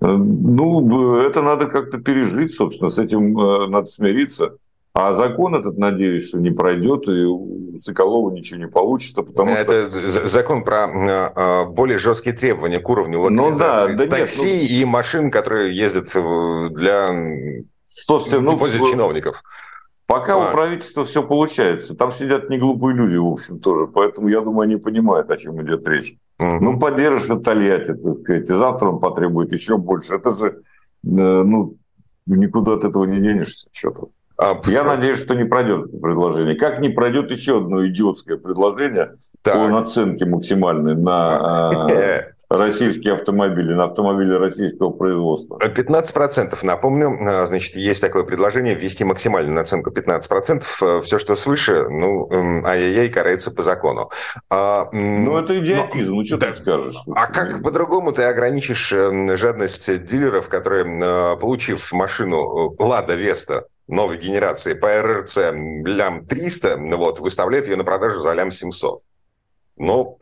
[0.00, 4.56] Э, ну, это надо как-то пережить, собственно, с этим э, надо смириться.
[4.98, 9.90] А закон этот, надеюсь, что не пройдет, и у Соколова ничего не получится, потому это
[9.90, 10.26] что...
[10.26, 14.76] закон про э, более жесткие требования к уровню локализации ну, да, да такси нет, ну...
[14.76, 16.06] и машин, которые ездят
[16.72, 17.10] для
[17.84, 18.90] Слушайте, ну, в...
[18.90, 19.42] чиновников.
[20.06, 20.48] Пока а.
[20.48, 21.94] у правительства все получается.
[21.94, 23.86] Там сидят не глупые люди, в общем, тоже.
[23.86, 26.16] Поэтому, я думаю, они понимают, о чем идет речь.
[26.38, 26.58] Угу.
[26.60, 30.14] Ну, поддержишь на Тольятти, так сказать, и завтра он потребует еще больше.
[30.14, 30.56] Это же, э,
[31.04, 31.76] ну,
[32.26, 34.08] никуда от этого не денешься что-то.
[34.38, 36.56] А, Я надеюсь, что не пройдет это предложение.
[36.56, 39.54] Как не пройдет еще одно идиотское предложение так.
[39.54, 45.58] по наценке максимальной на э, российские автомобили, на автомобили российского производства?
[45.58, 50.64] 15%, напомню, э, значит, есть такое предложение ввести максимальную наценку 15%.
[50.82, 54.10] Э, Все, что свыше, ну, эм, ай-яй-яй, карается по закону.
[54.50, 56.96] А, ну, это идиотизм, но, ну, что да, ты скажешь?
[57.14, 64.74] А как по-другому ты ограничишь эм, жадность дилеров, которые, получив машину «Лада Веста», новой генерации
[64.74, 65.38] по РРЦ
[65.84, 69.02] лям 300, вот, выставляет ее на продажу за лям 700.
[69.76, 70.18] Ну,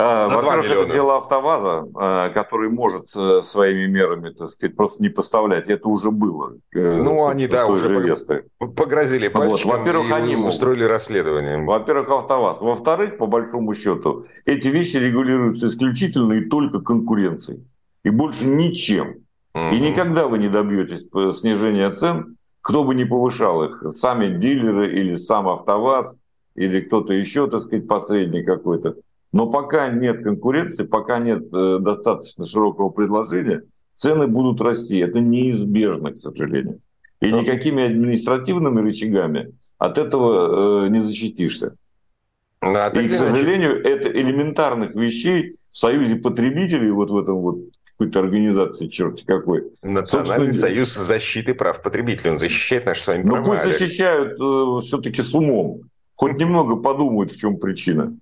[0.00, 5.08] а, во-первых, это дело АвтоВАЗа, а, который может э, своими мерами, так сказать, просто не
[5.08, 5.68] поставлять.
[5.68, 6.54] Это уже было.
[6.72, 8.44] Э, ну, они, да, уже Весты.
[8.58, 9.78] погрозили пальчиком вот.
[9.80, 10.92] Во-первых, они устроили могут.
[10.92, 11.58] расследование.
[11.58, 12.60] Во-первых, АвтоВАЗ.
[12.60, 17.66] Во-вторых, по большому счету, эти вещи регулируются исключительно и только конкуренцией.
[18.04, 19.24] И больше ничем.
[19.54, 19.74] Mm-hmm.
[19.74, 22.37] И никогда вы не добьетесь э, снижения цен
[22.68, 26.14] кто бы ни повышал их, сами дилеры или сам АвтоВАЗ,
[26.54, 28.96] или кто-то еще, так сказать, посредник какой-то.
[29.32, 33.62] Но пока нет конкуренции, пока нет э, достаточно широкого предложения,
[33.94, 34.98] цены будут расти.
[34.98, 36.80] Это неизбежно, к сожалению.
[37.22, 41.74] И никакими административными рычагами от этого э, не защитишься.
[42.60, 47.60] Ну, а И, к сожалению, это элементарных вещей в союзе потребителей, вот в этом вот
[47.98, 49.64] какой-то организации, черти какой.
[49.82, 52.30] Национальный союз защиты прав потребителей.
[52.30, 53.38] Он защищает наши с вами права.
[53.38, 55.80] Ну пусть защищают э, все-таки с умом.
[56.14, 58.16] Хоть немного подумают, в чем причина.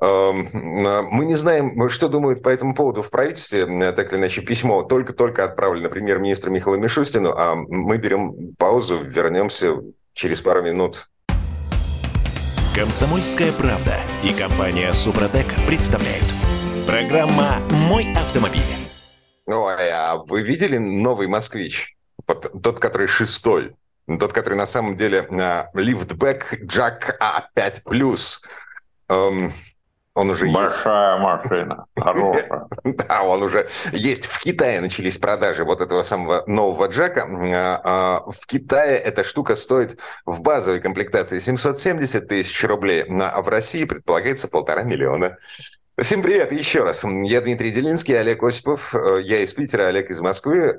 [0.00, 3.66] Эм, мы не знаем, что думают по этому поводу в правительстве.
[3.92, 9.76] Так или иначе, письмо только-только отправлено премьер-министру Михаилу Мишустину, а мы берем паузу, вернемся
[10.12, 11.08] через пару минут.
[12.74, 16.34] Комсомольская правда и компания Супротек представляют.
[16.86, 18.83] Программа «Мой автомобиль».
[19.46, 21.96] Ой, а вы видели новый «Москвич»?
[22.26, 23.76] Тот, который шестой.
[24.06, 25.26] Тот, который на самом деле
[25.74, 28.38] лифтбэк Jack A5+.
[29.08, 29.52] Эм,
[30.14, 31.22] он уже Большая есть.
[31.22, 32.68] машина, хорошая.
[32.84, 34.26] Да, он уже есть.
[34.26, 37.26] В Китае начались продажи вот этого самого нового джека.
[37.28, 43.48] А, а, в Китае эта штука стоит в базовой комплектации 770 тысяч рублей, а в
[43.48, 45.36] России предполагается полтора миллиона.
[46.02, 47.04] Всем привет еще раз.
[47.04, 48.92] Я Дмитрий Делинский, Олег Осипов.
[48.96, 50.76] Э, я из Питера, Олег из Москвы.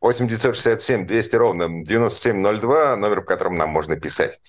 [0.00, 4.40] 8 967 200 ровно 9702, номер, по которому нам можно писать.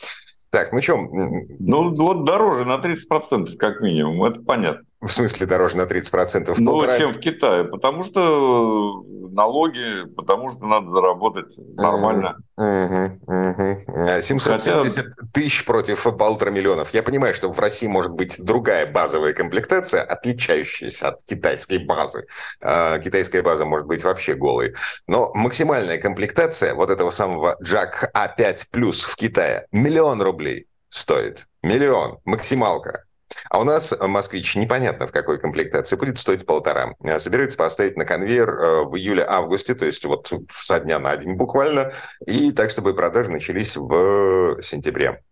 [0.50, 0.95] Так, ну что?
[0.98, 4.86] Ну, вот дороже на 30% как минимум, это понятно.
[5.02, 6.56] В смысле дороже на 30%?
[6.58, 6.98] Ну, полтора...
[6.98, 12.38] чем в Китае, потому что налоги, потому что надо заработать нормально.
[12.58, 14.22] Угу, угу.
[14.22, 15.12] 770 Хотя...
[15.34, 16.94] тысяч против полутора миллионов.
[16.94, 22.26] Я понимаю, что в России может быть другая базовая комплектация, отличающаяся от китайской базы.
[22.62, 24.76] А, китайская база может быть вообще голой.
[25.08, 31.48] Но максимальная комплектация вот этого самого Jack A5 Plus в Китае миллион рублей стоит.
[31.64, 32.20] Миллион.
[32.26, 33.06] Максималка.
[33.50, 36.94] А у нас «Москвич» непонятно в какой комплектации будет стоить полтора.
[37.04, 41.36] А собирается поставить на конвейер э, в июле-августе, то есть вот со дня на день
[41.36, 41.92] буквально,
[42.26, 45.24] и так, чтобы продажи начались в сентябре.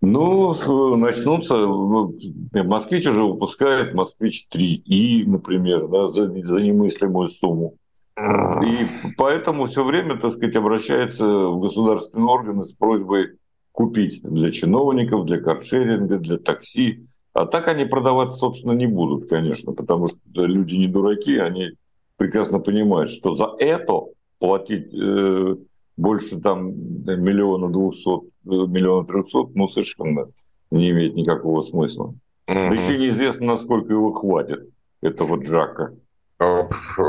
[0.00, 1.56] Ну, начнутся.
[1.56, 2.14] Ну,
[2.52, 7.72] «Москвич» уже выпускает «Москвич-3» и, например, да, за, за немыслимую сумму.
[8.16, 13.38] И поэтому все время, так сказать, обращается в государственные органы с просьбой
[13.74, 17.08] купить для чиновников, для каршеринга, для такси.
[17.32, 21.72] А так они продаваться, собственно, не будут, конечно, потому что люди не дураки, они
[22.16, 24.02] прекрасно понимают, что за это
[24.38, 25.56] платить э,
[25.96, 30.28] больше там миллиона двухсот, э, миллиона трехсот, ну, совершенно
[30.70, 32.04] не имеет никакого смысла.
[32.04, 32.54] Угу.
[32.54, 34.68] Да еще неизвестно, насколько его хватит,
[35.00, 35.96] этого Джака.
[36.38, 36.68] В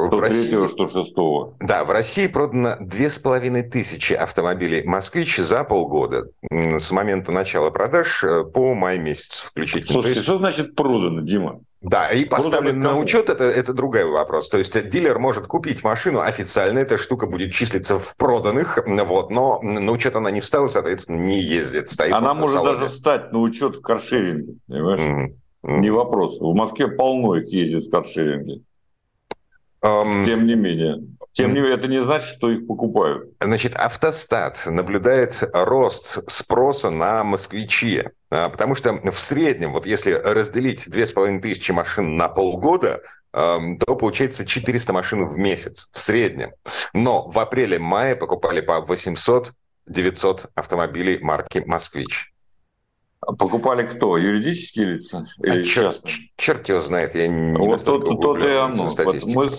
[0.09, 1.13] 103 106
[1.59, 6.27] Да, в России продано две с половиной тысячи автомобилей «Москвич» за полгода.
[6.51, 9.93] С момента начала продаж э, по май месяц включительно.
[9.93, 10.23] Слушайте, есть...
[10.23, 11.61] что значит продано, Дима?
[11.81, 14.49] Да, и поставлен на учет, это, это другой вопрос.
[14.49, 19.59] То есть дилер может купить машину, официально эта штука будет числиться в проданных, вот, но
[19.61, 21.89] на учет она не встала, соответственно, не ездит.
[21.89, 24.99] Стоит она может даже встать на учет в каршеринге, понимаешь?
[24.99, 25.79] Mm-hmm.
[25.79, 26.39] Не вопрос.
[26.39, 28.61] В Москве полно их ездит в каршеринге.
[30.25, 30.97] Тем не менее.
[31.33, 33.29] Тем не менее, это не значит, что их покупают.
[33.39, 38.03] Значит, автостат наблюдает рост спроса на москвичи.
[38.31, 44.93] А, потому что в среднем, вот если разделить 2500 машин на полгода, то получается 400
[44.93, 46.53] машин в месяц в среднем.
[46.93, 52.33] Но в апреле-мае покупали по 800-900 автомобилей марки «Москвич».
[53.21, 54.17] Покупали кто?
[54.17, 56.03] Юридические лица или а черт,
[56.37, 58.89] черт его знает, я не Вот то, то, и оно.
[59.25, 59.49] Мы,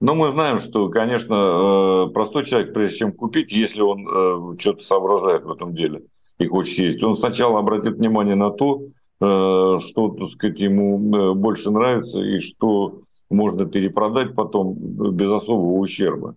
[0.00, 4.84] ну, мы знаем, что, конечно, э, простой человек, прежде чем купить, если он э, что-то
[4.84, 6.02] соображает в этом деле
[6.38, 8.88] и хочет съесть, он сначала обратит внимание на то, э,
[9.20, 16.34] что, так сказать, ему больше нравится и что можно перепродать потом без особого ущерба.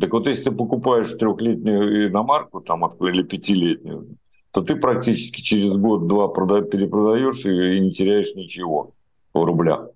[0.00, 4.18] Так вот, если ты покупаешь трехлетнюю иномарку там, или пятилетнюю,
[4.58, 8.92] то ты практически через год-два перепродаешь и, не теряешь ничего
[9.32, 9.90] в рублях.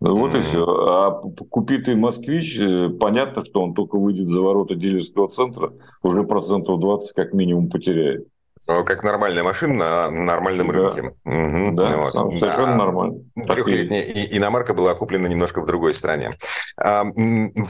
[0.00, 0.38] Вот mm-hmm.
[0.38, 0.64] и все.
[0.66, 1.10] А
[1.50, 6.78] купи ты москвич, э, понятно, что он только выйдет за ворота дилерского центра, уже процентов
[6.78, 8.28] 20 как минимум потеряет.
[8.66, 10.72] Как нормальная машина на нормальном да.
[10.74, 11.00] рынке.
[11.24, 11.74] Угу.
[11.74, 12.12] Да, вот.
[12.12, 12.76] совершенно да.
[12.76, 13.20] нормально.
[13.34, 16.36] Трехлетняя иномарка была куплена немножко в другой стране.
[16.80, 17.04] А,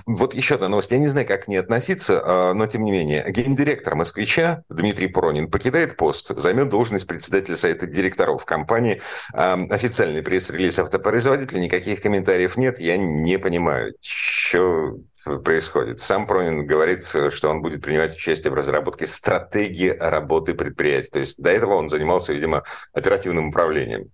[0.06, 0.90] вот еще одна новость.
[0.90, 3.24] Я не знаю, как к ней относиться, а, но тем не менее.
[3.28, 9.00] Гендиректор «Москвича» Дмитрий Пронин покидает пост, займет должность председателя совета директоров компании.
[9.32, 12.80] А, официальный пресс-релиз автопроизводителя, никаких комментариев нет.
[12.80, 14.98] Я не понимаю, что
[15.44, 16.00] происходит.
[16.00, 21.10] Сам Пронин говорит, что он будет принимать участие в разработке стратегии работы предприятия.
[21.10, 24.10] То есть до этого он занимался, видимо, оперативным управлением.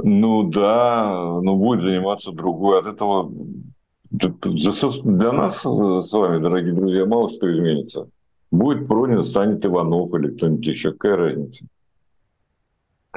[0.00, 2.80] Ну да, но будет заниматься другой.
[2.80, 3.32] От этого
[4.10, 8.08] для нас с вами, дорогие друзья, мало что изменится.
[8.50, 10.92] Будет Пронин, станет Иванов или кто-нибудь еще.
[10.92, 11.66] Какая разница?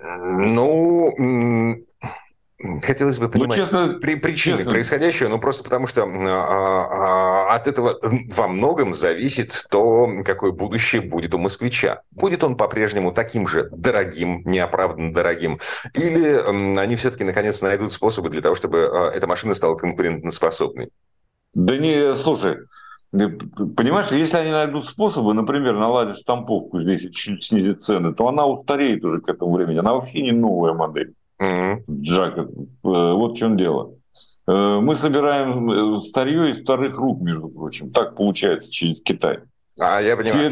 [0.01, 1.11] Ну,
[2.83, 4.71] Хотелось бы понимать ну, честно, при, причины честно.
[4.71, 7.99] происходящего, ну просто потому что а, а, от этого
[8.35, 12.01] во многом зависит то, какое будущее будет у москвича.
[12.11, 15.59] Будет он по-прежнему таким же дорогим, неоправданно дорогим,
[15.93, 20.89] или а, они все-таки наконец найдут способы для того, чтобы а, эта машина стала конкурентоспособной?
[21.53, 22.57] Да не, слушай,
[23.11, 28.45] Понимаешь, если они найдут способы, например, наладить штамповку здесь и чуть снизить цены, то она
[28.45, 29.79] устареет уже к этому времени.
[29.79, 31.13] Она вообще не новая модель.
[31.41, 31.83] Mm-hmm.
[32.01, 32.37] Джак,
[32.83, 33.95] вот в чем дело.
[34.47, 37.91] Э, мы собираем э, старье из вторых рук, между прочим.
[37.91, 39.39] Так получается через Китай.
[39.79, 40.51] А, я понимаю.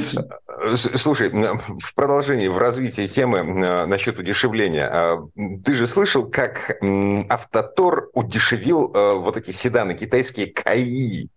[0.76, 3.44] Слушай, в продолжении, в развитии темы
[3.86, 5.20] насчет удешевления.
[5.64, 6.80] Ты же слышал, как
[7.30, 11.28] Автотор удешевил вот эти седаны китайские КАИ?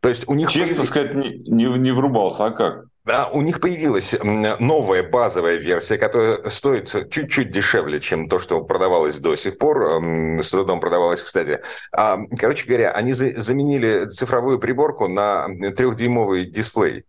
[0.00, 0.50] То есть у них...
[0.50, 2.84] Честно сказать, не, не, не врубался, а как?
[3.10, 9.18] Да, у них появилась новая базовая версия, которая стоит чуть-чуть дешевле, чем то, что продавалось
[9.18, 10.00] до сих пор.
[10.40, 11.58] С трудом продавалось, кстати.
[11.90, 17.04] А, короче говоря, они заменили цифровую приборку на трехдюймовый дисплей.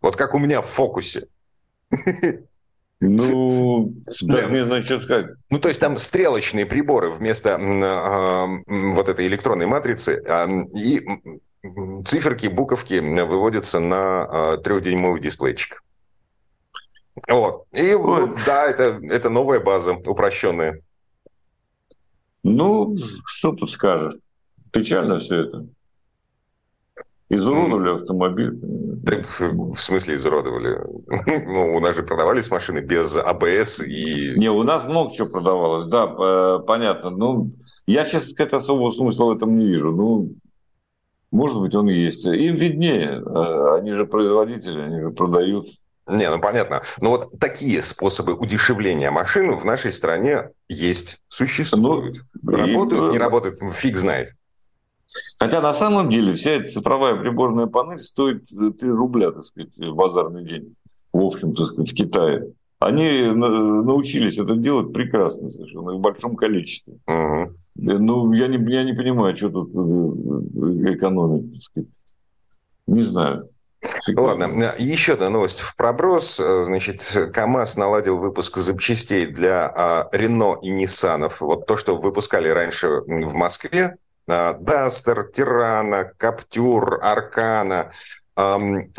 [0.00, 1.28] Вот как у меня в фокусе.
[3.00, 5.26] Ну, даже не знаю, что сказать.
[5.50, 7.56] Ну, то есть там стрелочные приборы вместо
[8.66, 10.20] вот этой электронной матрицы,
[10.74, 11.06] и
[12.04, 15.82] циферки, буковки выводятся на а, трехдюймовый дисплейчик.
[17.26, 17.64] Вот.
[17.72, 20.82] И вот, да, это, это новая база, упрощенная.
[22.44, 22.86] Ну,
[23.26, 24.14] что тут скажешь?
[24.72, 25.66] Печально все это.
[27.30, 28.58] Изуродовали автомобиль.
[29.04, 30.78] Так, в смысле изуродовали?
[31.46, 34.34] ну, у нас же продавались машины без АБС и...
[34.38, 37.10] Не, у нас много чего продавалось, да, понятно.
[37.10, 37.52] Ну,
[37.86, 39.90] я, честно сказать, особого смысла в этом не вижу.
[39.92, 40.30] Ну,
[41.30, 42.24] может быть, он и есть.
[42.24, 43.22] Им виднее.
[43.24, 45.68] А, они же производители, они же продают.
[46.06, 46.82] Не, ну понятно.
[47.00, 52.22] Но вот такие способы удешевления машин в нашей стране есть, существуют.
[52.42, 53.12] Ну, работают, и...
[53.12, 54.30] не работают, фиг знает.
[55.38, 60.44] Хотя на самом деле вся эта цифровая приборная панель стоит 3 рубля, так сказать, базарный
[60.44, 60.74] день.
[61.12, 62.52] В общем, так сказать, в Китае.
[62.80, 66.94] Они научились это делать прекрасно совершенно, в большом количестве.
[67.06, 67.56] Угу.
[67.74, 71.60] Ну, я не, я не понимаю, что тут э, экономить.
[72.86, 73.42] Не знаю.
[74.16, 76.36] Ладно, еще одна новость в проброс.
[76.36, 81.40] Значит, КАМАЗ наладил выпуск запчастей для а, Рено и Ниссанов.
[81.40, 87.92] Вот то, что выпускали раньше в Москве, Дастер, Тирана, Каптюр, Аркана,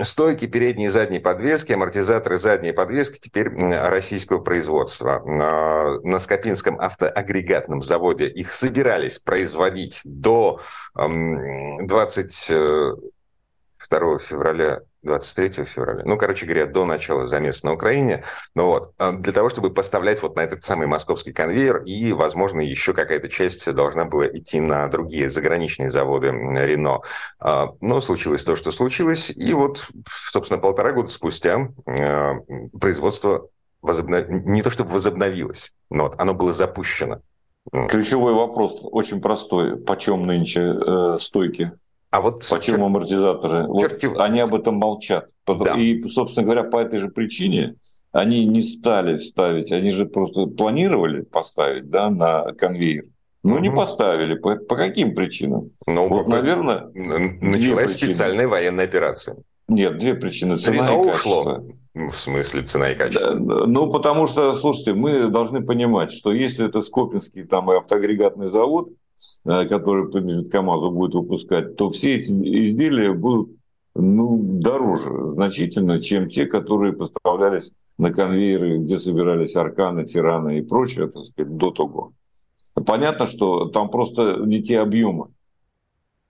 [0.02, 5.24] Стойки передней и задней подвески, амортизаторы задней подвески теперь российского производства.
[6.04, 10.60] На Скопинском автоагрегатном заводе их собирались производить до
[10.94, 12.98] 22
[14.20, 16.04] февраля 23 февраля.
[16.06, 18.24] Ну, короче говоря, до начала замеса на Украине.
[18.56, 22.62] Ну вот, а, для того, чтобы поставлять вот на этот самый московский конвейер, и, возможно,
[22.62, 27.02] еще какая-то часть должна была идти на другие заграничные заводы Рено.
[27.40, 29.88] А, но случилось то, что случилось, и вот,
[30.32, 32.34] собственно, полтора года спустя а,
[32.80, 33.48] производство
[33.82, 34.28] возобнов...
[34.30, 37.22] не то чтобы возобновилось, но вот оно было запущено.
[37.90, 39.78] Ключевой вопрос очень простой.
[39.78, 41.72] Почем нынче э, стойки?
[42.12, 42.86] А вот Почему чер...
[42.86, 43.68] амортизаторы?
[43.80, 44.08] Черти...
[44.08, 45.28] Вот они об этом молчат.
[45.46, 45.76] Да.
[45.76, 47.76] И, собственно говоря, по этой же причине
[48.12, 53.04] они не стали ставить, они же просто планировали поставить да, на конвейер.
[53.44, 53.62] Ну, угу.
[53.62, 54.36] не поставили.
[54.36, 55.72] По, по каким причинам?
[55.88, 56.32] Ну, вот, по...
[56.32, 56.90] наверное...
[56.94, 59.38] Началась специальная военная операция.
[59.68, 60.58] Нет, две причины.
[60.58, 61.40] Цена Рено и качество.
[61.40, 61.64] Ушло.
[61.94, 63.34] В смысле цена и качество?
[63.34, 68.50] Да, ну, потому что, слушайте, мы должны понимать, что если это Скопинский там и автоагрегатный
[68.50, 68.90] завод,
[69.44, 73.52] который принадлежит КАМАЗу, будет выпускать, то все эти изделия будут
[73.96, 81.08] ну, дороже значительно, чем те, которые поставлялись на конвейеры, где собирались арканы, тираны и прочее,
[81.08, 82.14] так сказать, до того.
[82.86, 85.28] Понятно, что там просто не те объемы.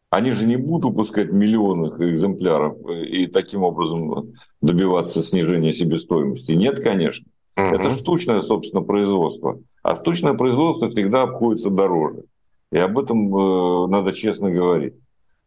[0.10, 6.54] Они же не будут выпускать миллионных экземпляров и таким образом добиваться снижения себестоимости.
[6.54, 7.28] Нет, конечно.
[7.56, 7.66] Угу.
[7.66, 9.60] Это штучное, собственно, производство.
[9.84, 12.24] А штучное производство всегда обходится дороже.
[12.72, 14.94] И об этом э, надо честно говорить.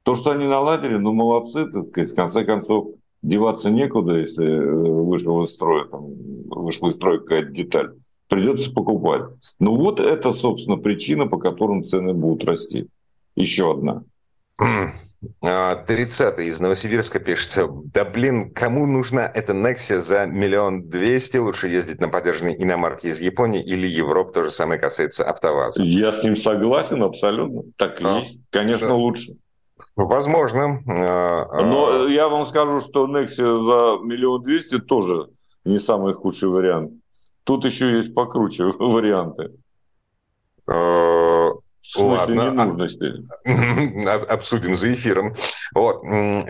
[0.02, 2.88] То, что они наладили, ну, молодцы, так сказать, в конце концов,
[3.22, 6.06] деваться некуда, если э, вышел из строя, там,
[6.46, 7.92] вышла из строя какая-то деталь.
[8.28, 9.22] Придется покупать.
[9.61, 12.88] Ну, вот это, собственно, причина, по которым цены будут расти.
[13.37, 14.04] Еще одна.
[15.40, 21.37] 30 из Новосибирска пишет, да блин, кому нужна эта Nexia за миллион двести?
[21.37, 24.32] Лучше ездить на поддержанной иномарке из Японии или Европы.
[24.32, 25.82] То же самое касается АвтоВАЗа.
[25.85, 27.62] Я с ним согласен абсолютно.
[27.76, 28.38] Так и а, есть.
[28.50, 28.94] Конечно, да.
[28.94, 29.32] лучше.
[29.94, 30.82] Возможно.
[30.88, 35.28] А, а Но я вам скажу, что Nexia за миллион двести тоже
[35.64, 36.92] не самый худший вариант.
[37.44, 39.52] Тут еще есть покруче варианты.
[41.92, 42.62] В смысле Ладно.
[42.62, 43.12] ненужности.
[44.28, 45.35] Обсудим за эфиром.
[45.74, 46.02] Вот.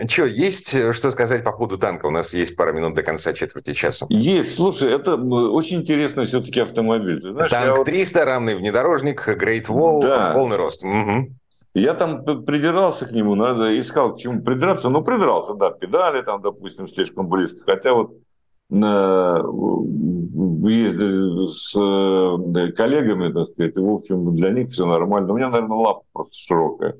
[0.09, 2.05] Что, есть э, что сказать по поводу танка?
[2.05, 4.05] У нас есть пара минут до конца четверти часа.
[4.09, 4.55] Есть.
[4.55, 7.21] Слушай, это очень интересный все-таки автомобиль.
[7.21, 7.85] Ты знаешь, Танк вот...
[7.85, 10.33] 300, рамный внедорожник, Great Wall, да.
[10.33, 10.81] полный рост.
[10.81, 11.35] Угу.
[11.73, 14.89] Я там придирался к нему, надо искал к чему придраться.
[14.89, 17.59] Ну, придрался, да, педали там, допустим, слишком близко.
[17.65, 18.13] Хотя вот
[20.33, 25.31] выезде с э, коллегами, так сказать, в общем, для них все нормально.
[25.31, 26.95] У меня, наверное, лапа просто широкая.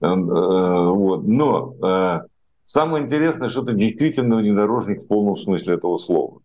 [0.00, 1.24] Э, э, вот.
[1.24, 2.22] Но
[2.64, 6.40] самое интересное, что это действительно внедорожник в полном смысле этого слова.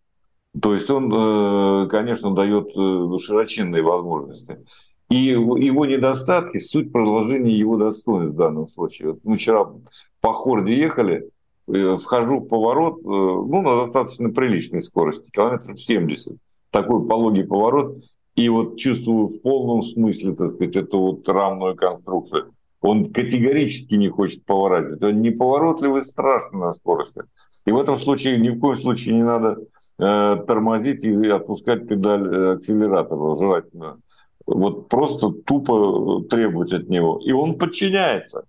[0.60, 2.70] То есть он, конечно, дает
[3.20, 4.58] широченные возможности.
[5.10, 9.10] И его недостатки– суть продолжения его достоинств в данном случае.
[9.10, 9.66] Вот мы вчера
[10.20, 11.33] по Хорде ехали, Э,
[11.66, 16.36] вхожу в поворот, э, ну, на достаточно приличной скорости, километров 70.
[16.70, 17.98] Такой пологий поворот.
[18.34, 22.52] И вот чувствую в полном смысле, так сказать, эту вот рамную конструкцию.
[22.80, 25.02] Он категорически не хочет поворачивать.
[25.02, 27.22] Он неповоротливый, страшный на скорости.
[27.64, 29.56] И в этом случае ни в коем случае не надо
[29.98, 33.98] э, тормозить и отпускать педаль э, акселератора желательно.
[34.46, 37.18] Вот просто тупо требовать от него.
[37.24, 38.44] И он подчиняется.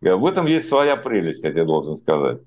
[0.00, 2.38] В этом есть своя прелесть, я тебе должен сказать.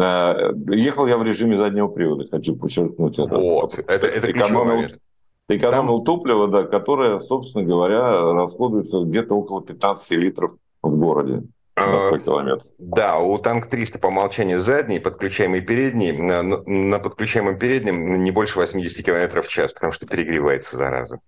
[0.00, 3.38] Э, ехал я в режиме заднего привода, хочу подчеркнуть это.
[3.38, 4.88] Вот, это, это экономил,
[5.48, 6.04] экономил Там...
[6.04, 11.44] топливо, да, которое, собственно говоря, расходуется где-то около 15 литров в городе.
[11.80, 12.12] А,
[12.78, 16.10] да, у танк 300 по умолчанию задний, подключаемый передний.
[16.10, 21.20] На, на подключаемом переднем не больше 80 км в час, потому что перегревается, зараза.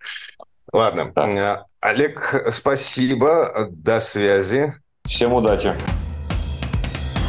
[0.73, 1.13] Ладно.
[1.15, 1.67] Да.
[1.81, 3.69] Олег, спасибо.
[3.71, 4.75] До связи.
[5.11, 5.75] Всем удачи.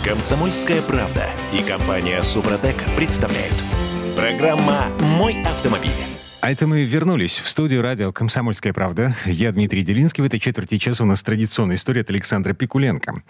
[0.06, 3.56] Комсомольская правда и компания Супротек представляют.
[4.16, 4.86] Программа
[5.18, 6.11] «Мой автомобиль».
[6.42, 9.16] А это мы вернулись в студию радио «Комсомольская правда».
[9.26, 10.24] Я Дмитрий Делинский.
[10.24, 13.22] В этой четверти часа у нас традиционная история от Александра Пикуленко.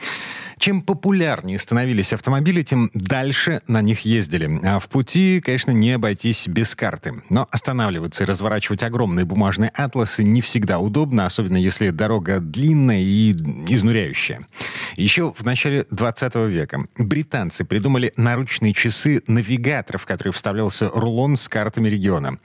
[0.58, 4.62] Чем популярнее становились автомобили, тем дальше на них ездили.
[4.64, 7.16] А в пути, конечно, не обойтись без карты.
[7.30, 13.32] Но останавливаться и разворачивать огромные бумажные атласы не всегда удобно, особенно если дорога длинная и
[13.68, 14.48] изнуряющая.
[14.96, 21.50] Еще в начале 20 века британцы придумали наручные часы навигаторов, в которые вставлялся рулон с
[21.50, 22.38] картами региона.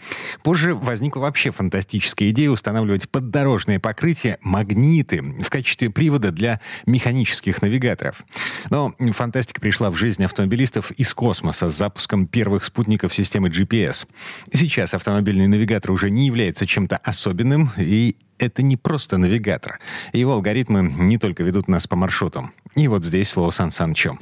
[0.42, 8.24] Позже возникла вообще фантастическая идея устанавливать поддорожное покрытие магниты в качестве привода для механических навигаторов.
[8.70, 14.06] Но фантастика пришла в жизнь автомобилистов из космоса с запуском первых спутников системы GPS.
[14.52, 19.78] Сейчас автомобильный навигатор уже не является чем-то особенным, и это не просто навигатор.
[20.12, 22.50] Его алгоритмы не только ведут нас по маршруту.
[22.74, 24.18] И вот здесь слово Сан Санычу.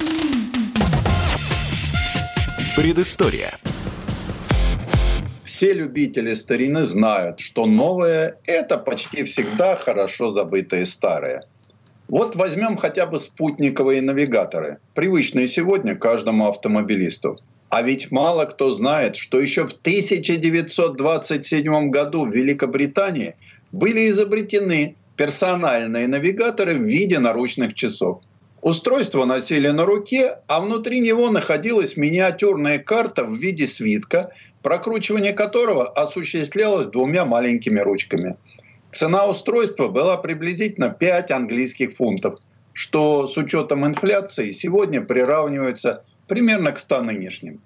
[2.75, 3.57] Предыстория.
[5.45, 11.45] Все любители старины знают, что новое– это почти всегда хорошо забытое старое.
[12.07, 17.37] Вот возьмем хотя бы спутниковые навигаторы, привычные сегодня каждому автомобилисту.
[17.69, 23.35] А ведь мало кто знает, что еще в 1927 году в Великобритании
[23.71, 28.21] были изобретены персональные навигаторы в виде наручных часов.
[28.65, 34.31] Устройство носили на руке, а внутри него находилась миниатюрная карта в виде свитка,
[34.63, 38.37] прокручивание которого осуществлялось двумя маленькими ручками.
[38.91, 42.39] Цена устройства была приблизительно 5 английских фунтов,
[42.73, 47.61] что с учетом инфляции сегодня приравнивается примерно к 100 нынешним.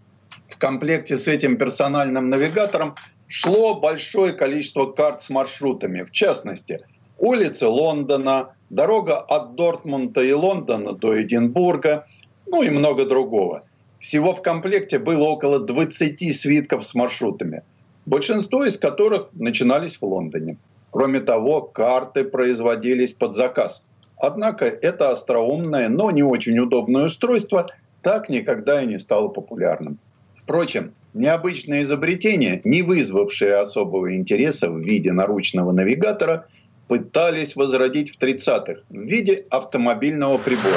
[0.48, 2.96] В комплекте с этим персональным навигатором
[3.30, 6.04] шло большое количество карт с маршрутами.
[6.04, 6.82] В частности,
[7.20, 12.06] улицы Лондона, дорога от Дортмунда и Лондона до Эдинбурга,
[12.50, 13.64] ну и много другого.
[14.00, 17.64] Всего в комплекте было около 20 свитков с маршрутами,
[18.06, 20.58] большинство из которых начинались в Лондоне.
[20.92, 23.84] Кроме того, карты производились под заказ.
[24.18, 27.68] Однако это остроумное, но не очень удобное устройство
[28.02, 30.00] так никогда и не стало популярным.
[30.34, 36.48] Впрочем, необычное изобретение, не вызвавшее особого интереса в виде наручного навигатора,
[36.90, 40.76] пытались возродить в 30-х в виде автомобильного прибора.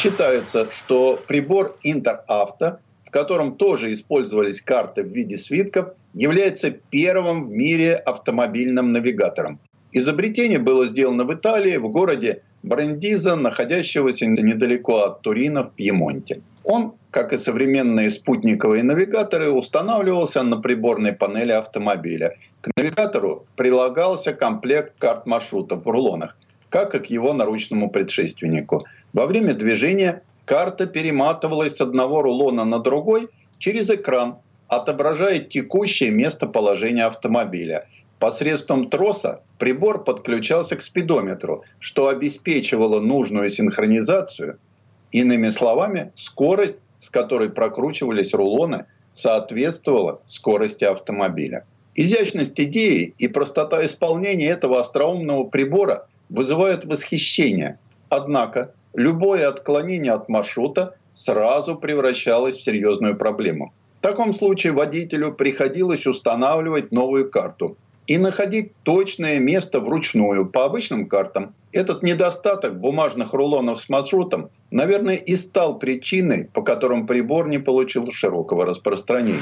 [0.00, 7.50] Считается, что прибор Интеравто, в котором тоже использовались карты в виде свитков, является первым в
[7.50, 9.58] мире автомобильным навигатором.
[9.90, 16.42] Изобретение было сделано в Италии, в городе Брендиза, находящегося недалеко от Турина в Пьемонте.
[16.64, 22.36] Он, как и современные спутниковые навигаторы, устанавливался на приборной панели автомобиля.
[22.60, 26.36] К навигатору прилагался комплект карт маршрутов в рулонах,
[26.68, 28.86] как и к его наручному предшественнику.
[29.12, 34.36] Во время движения карта перематывалась с одного рулона на другой через экран,
[34.68, 37.88] отображая текущее местоположение автомобиля.
[38.18, 44.58] Посредством троса прибор подключался к спидометру, что обеспечивало нужную синхронизацию–
[45.12, 51.64] Иными словами, скорость, с которой прокручивались рулоны, соответствовала скорости автомобиля.
[51.94, 57.78] Изящность идеи и простота исполнения этого остроумного прибора вызывают восхищение.
[58.08, 63.72] Однако любое отклонение от маршрута сразу превращалось в серьезную проблему.
[63.98, 71.06] В таком случае водителю приходилось устанавливать новую карту и находить точное место вручную по обычным
[71.06, 71.54] картам.
[71.72, 78.10] Этот недостаток бумажных рулонов с маршрутом наверное, и стал причиной, по которым прибор не получил
[78.12, 79.40] широкого распространения.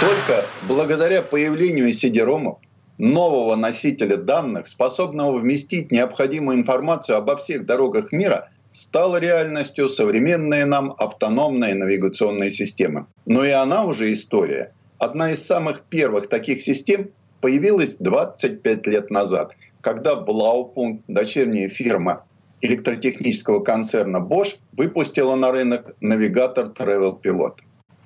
[0.00, 2.58] Только благодаря появлению сидеромов,
[2.98, 10.92] нового носителя данных, способного вместить необходимую информацию обо всех дорогах мира, стала реальностью современная нам
[10.98, 13.08] автономная навигационная система.
[13.24, 14.72] Но и она уже история.
[14.98, 17.10] Одна из самых первых таких систем
[17.40, 22.24] появилась 25 лет назад, когда Blaupunkt, дочерняя фирма
[22.66, 27.54] электротехнического концерна Bosch выпустила на рынок навигатор Travel Pilot.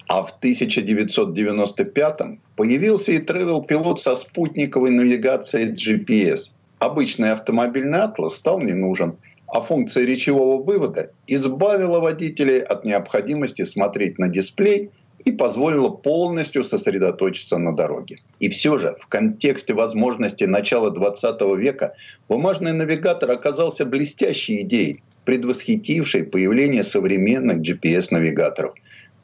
[0.09, 2.21] А в 1995
[2.57, 6.53] появился и Travel Pilot со спутниковой навигацией GPS.
[6.79, 14.19] Обычный автомобильный атлас стал не нужен, а функция речевого вывода избавила водителей от необходимости смотреть
[14.19, 14.91] на дисплей
[15.25, 18.19] и позволила полностью сосредоточиться на дороге.
[18.41, 21.95] И все же в контексте возможности начала 20 века
[22.29, 28.75] бумажный навигатор оказался блестящей идеей, предвосхитившей появление современных GPS-навигаторов.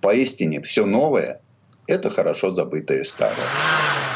[0.01, 1.41] Поистине, все новое–
[1.87, 3.47] это хорошо забытое старое.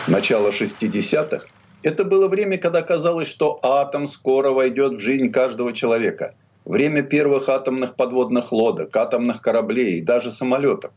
[0.06, 1.46] Начало 60-х–
[1.82, 6.34] это было время, когда казалось, что атом скоро войдет в жизнь каждого человека.
[6.66, 10.92] Время первых атомных подводных лодок, атомных кораблей и даже самолетов.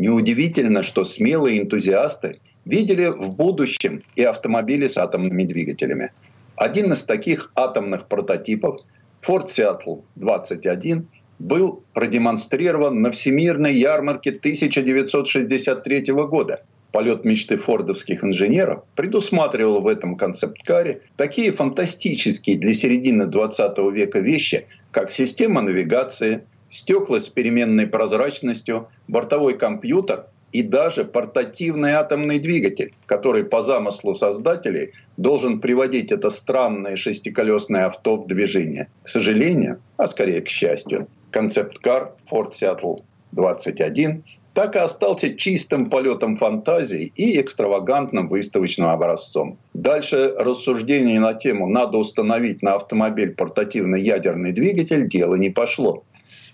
[0.00, 6.10] Неудивительно, что смелые энтузиасты видели в будущем и автомобили с атомными двигателями.
[6.56, 8.80] Один из таких атомных прототипов
[9.20, 11.06] Ford Seattle 21
[11.38, 16.64] был продемонстрирован на Всемирной ярмарке 1963 года.
[16.92, 24.66] Полет мечты фордовских инженеров предусматривал в этом концепт-каре такие фантастические для середины 20 века вещи,
[24.92, 33.44] как система навигации, стекла с переменной прозрачностью, бортовой компьютер и даже портативный атомный двигатель, который
[33.44, 38.88] по замыслу создателей должен приводить это странное шестиколесное авто в движение.
[39.02, 43.02] К сожалению, а скорее к счастью, концепт-кар Ford Seattle
[43.32, 49.58] 21 так и остался чистым полетом фантазии и экстравагантным выставочным образцом.
[49.74, 56.02] Дальше рассуждение на тему «надо установить на автомобиль портативный ядерный двигатель» дело не пошло.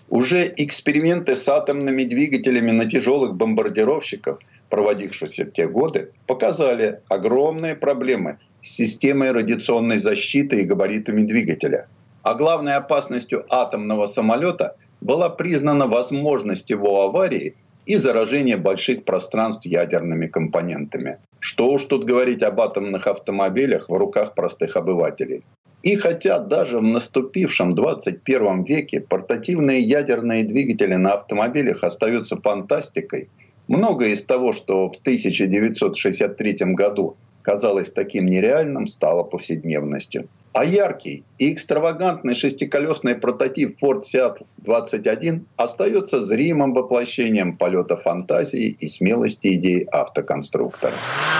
[0.09, 4.39] Уже эксперименты с атомными двигателями на тяжелых бомбардировщиках,
[4.69, 11.87] проводившиеся в те годы, показали огромные проблемы с системой радиационной защиты и габаритами двигателя.
[12.23, 17.55] А главной опасностью атомного самолета была признана возможность его аварии
[17.85, 21.17] и заражение больших пространств ядерными компонентами.
[21.39, 25.43] Что уж тут говорить об атомных автомобилях в руках простых обывателей.
[25.87, 33.29] И хотя даже в наступившем 21 веке портативные ядерные двигатели на автомобилях остаются фантастикой,
[33.69, 37.15] многое из того, что в 1963 году
[37.47, 40.27] казалось таким нереальным, стало повседневностью.
[40.53, 48.87] А яркий и экстравагантный шестиколесный прототип Ford Seattle 21 остается зримым воплощением полета фантазии и
[48.87, 50.93] смелости идей автоконструктора.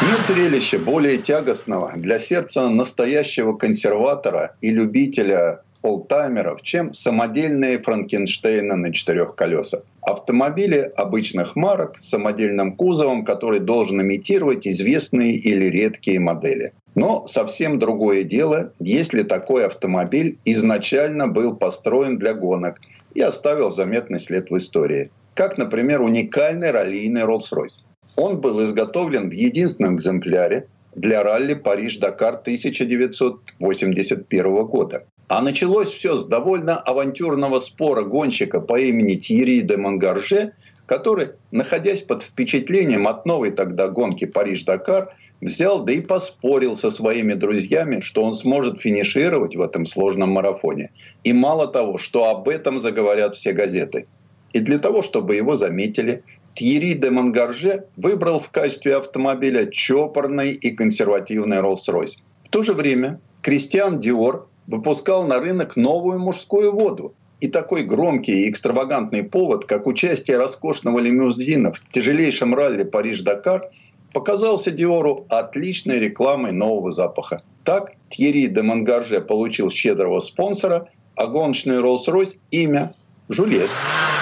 [0.09, 8.93] Нет зрелища более тягостного для сердца настоящего консерватора и любителя олдтаймеров, чем самодельные Франкенштейны на
[8.93, 9.83] четырех колесах.
[10.01, 16.73] Автомобили обычных марок с самодельным кузовом, который должен имитировать известные или редкие модели.
[16.95, 22.79] Но совсем другое дело, если такой автомобиль изначально был построен для гонок
[23.13, 25.11] и оставил заметный след в истории.
[25.33, 27.81] Как, например, уникальный раллийный Rolls-Royce.
[28.15, 35.03] Он был изготовлен в единственном экземпляре для ралли Париж-Дакар 1981 года.
[35.27, 40.53] А началось все с довольно авантюрного спора гонщика по имени Тьерри де Монгарже,
[40.85, 47.33] который, находясь под впечатлением от новой тогда гонки Париж-Дакар, взял да и поспорил со своими
[47.33, 50.91] друзьями, что он сможет финишировать в этом сложном марафоне.
[51.23, 54.07] И мало того, что об этом заговорят все газеты.
[54.53, 56.23] И для того, чтобы его заметили,
[56.53, 62.19] Тьерри де Монгарже выбрал в качестве автомобиля чопорный и консервативный Rolls-Royce.
[62.45, 67.13] В то же время Кристиан Диор выпускал на рынок новую мужскую воду.
[67.39, 73.69] И такой громкий и экстравагантный повод, как участие роскошного лимузина в тяжелейшем ралли Париж-Дакар–
[74.17, 77.43] показался Диору отличной рекламой нового запаха.
[77.63, 82.95] Так Тьерри де Мангарже получил щедрого спонсора, а гоночный Rolls-Royce имя
[83.29, 83.71] Жулес.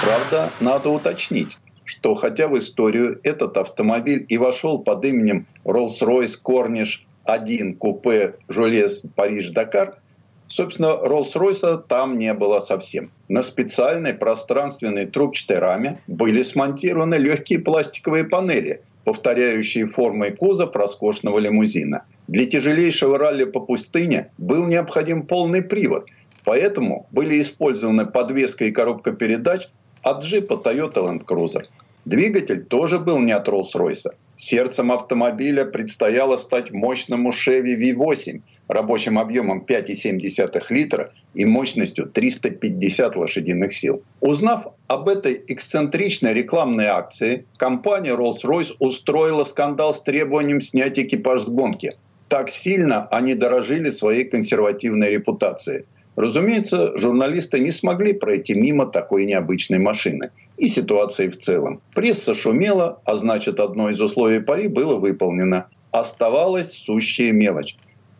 [0.03, 7.01] Правда, надо уточнить, что хотя в историю этот автомобиль и вошел под именем Rolls-Royce Cornish
[7.23, 9.99] 1 купе Жулес Париж-Дакар,
[10.47, 13.11] Собственно, Rolls-Royce там не было совсем.
[13.29, 22.05] На специальной пространственной трубчатой раме были смонтированы легкие пластиковые панели, повторяющие формой кузов роскошного лимузина.
[22.27, 26.05] Для тяжелейшего ралли по пустыне был необходим полный привод,
[26.43, 29.67] поэтому были использованы подвеска и коробка передач
[30.01, 31.63] от джипа Toyota Land Cruiser.
[32.05, 34.13] Двигатель тоже был не от Rolls-Royce.
[34.37, 43.73] Сердцем автомобиля предстояло стать мощному Chevy V8 рабочим объемом 5,7 литра и мощностью 350 лошадиных
[43.73, 44.03] сил.
[44.19, 51.49] Узнав об этой эксцентричной рекламной акции, компания Rolls-Royce устроила скандал с требованием снять экипаж с
[51.49, 51.95] гонки.
[52.27, 55.85] Так сильно они дорожили своей консервативной репутацией.
[56.17, 61.81] Разумеется, журналисты не смогли пройти мимо такой необычной машины и ситуации в целом.
[61.93, 65.67] Пресса шумела, а значит, одно из условий пари было выполнено.
[65.91, 67.75] Оставалась сущая мелочь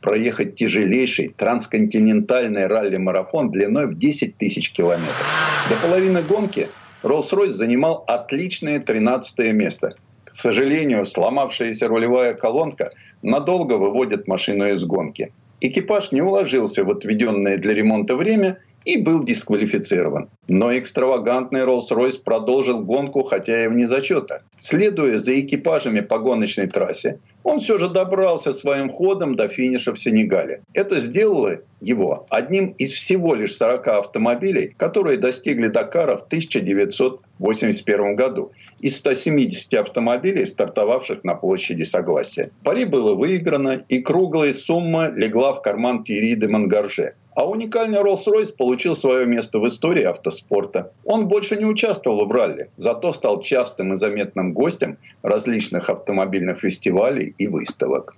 [0.06, 5.26] проехать тяжелейший трансконтинентальный ралли-марафон длиной в 10 тысяч километров.
[5.68, 6.70] До половины гонки
[7.02, 9.96] Rolls-Royce занимал отличное 13 место.
[10.26, 12.92] К сожалению, сломавшаяся рулевая колонка
[13.24, 15.34] надолго выводит машину из гонки.
[15.68, 20.30] Экипаж не уложился в отведенное для ремонта время и был дисквалифицирован.
[20.48, 24.44] Но экстравагантный Rolls-Royce продолжил гонку, хотя и вне зачета.
[24.58, 30.00] Следуя за экипажами по гоночной трассе, он все же добрался своим ходом до финиша в
[30.00, 30.64] Сенегале.
[30.74, 38.52] Это сделало его одним из всего лишь 40 автомобилей, которые достигли Дакара в 1981 году
[38.80, 42.50] из 170 автомобилей, стартовавших на площади Согласия.
[42.64, 47.14] Пари было выиграно, и круглая сумма легла в карман Тири де Мангарже.
[47.36, 50.94] А уникальный Rolls-Royce получил свое место в истории автоспорта.
[51.04, 57.36] Он больше не участвовал в ралли, зато стал частым и заметным гостем различных автомобильных фестивалей
[57.38, 58.16] и выставок.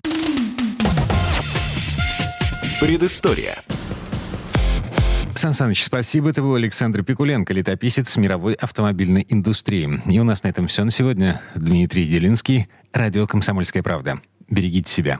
[2.80, 3.64] Предыстория.
[5.34, 6.30] Сан Саныч, спасибо.
[6.30, 10.00] Это был Александр Пикуленко, летописец мировой автомобильной индустрии.
[10.08, 11.42] И у нас на этом все на сегодня.
[11.56, 14.20] Дмитрий Делинский, радио «Комсомольская правда».
[14.50, 15.20] Берегите себя.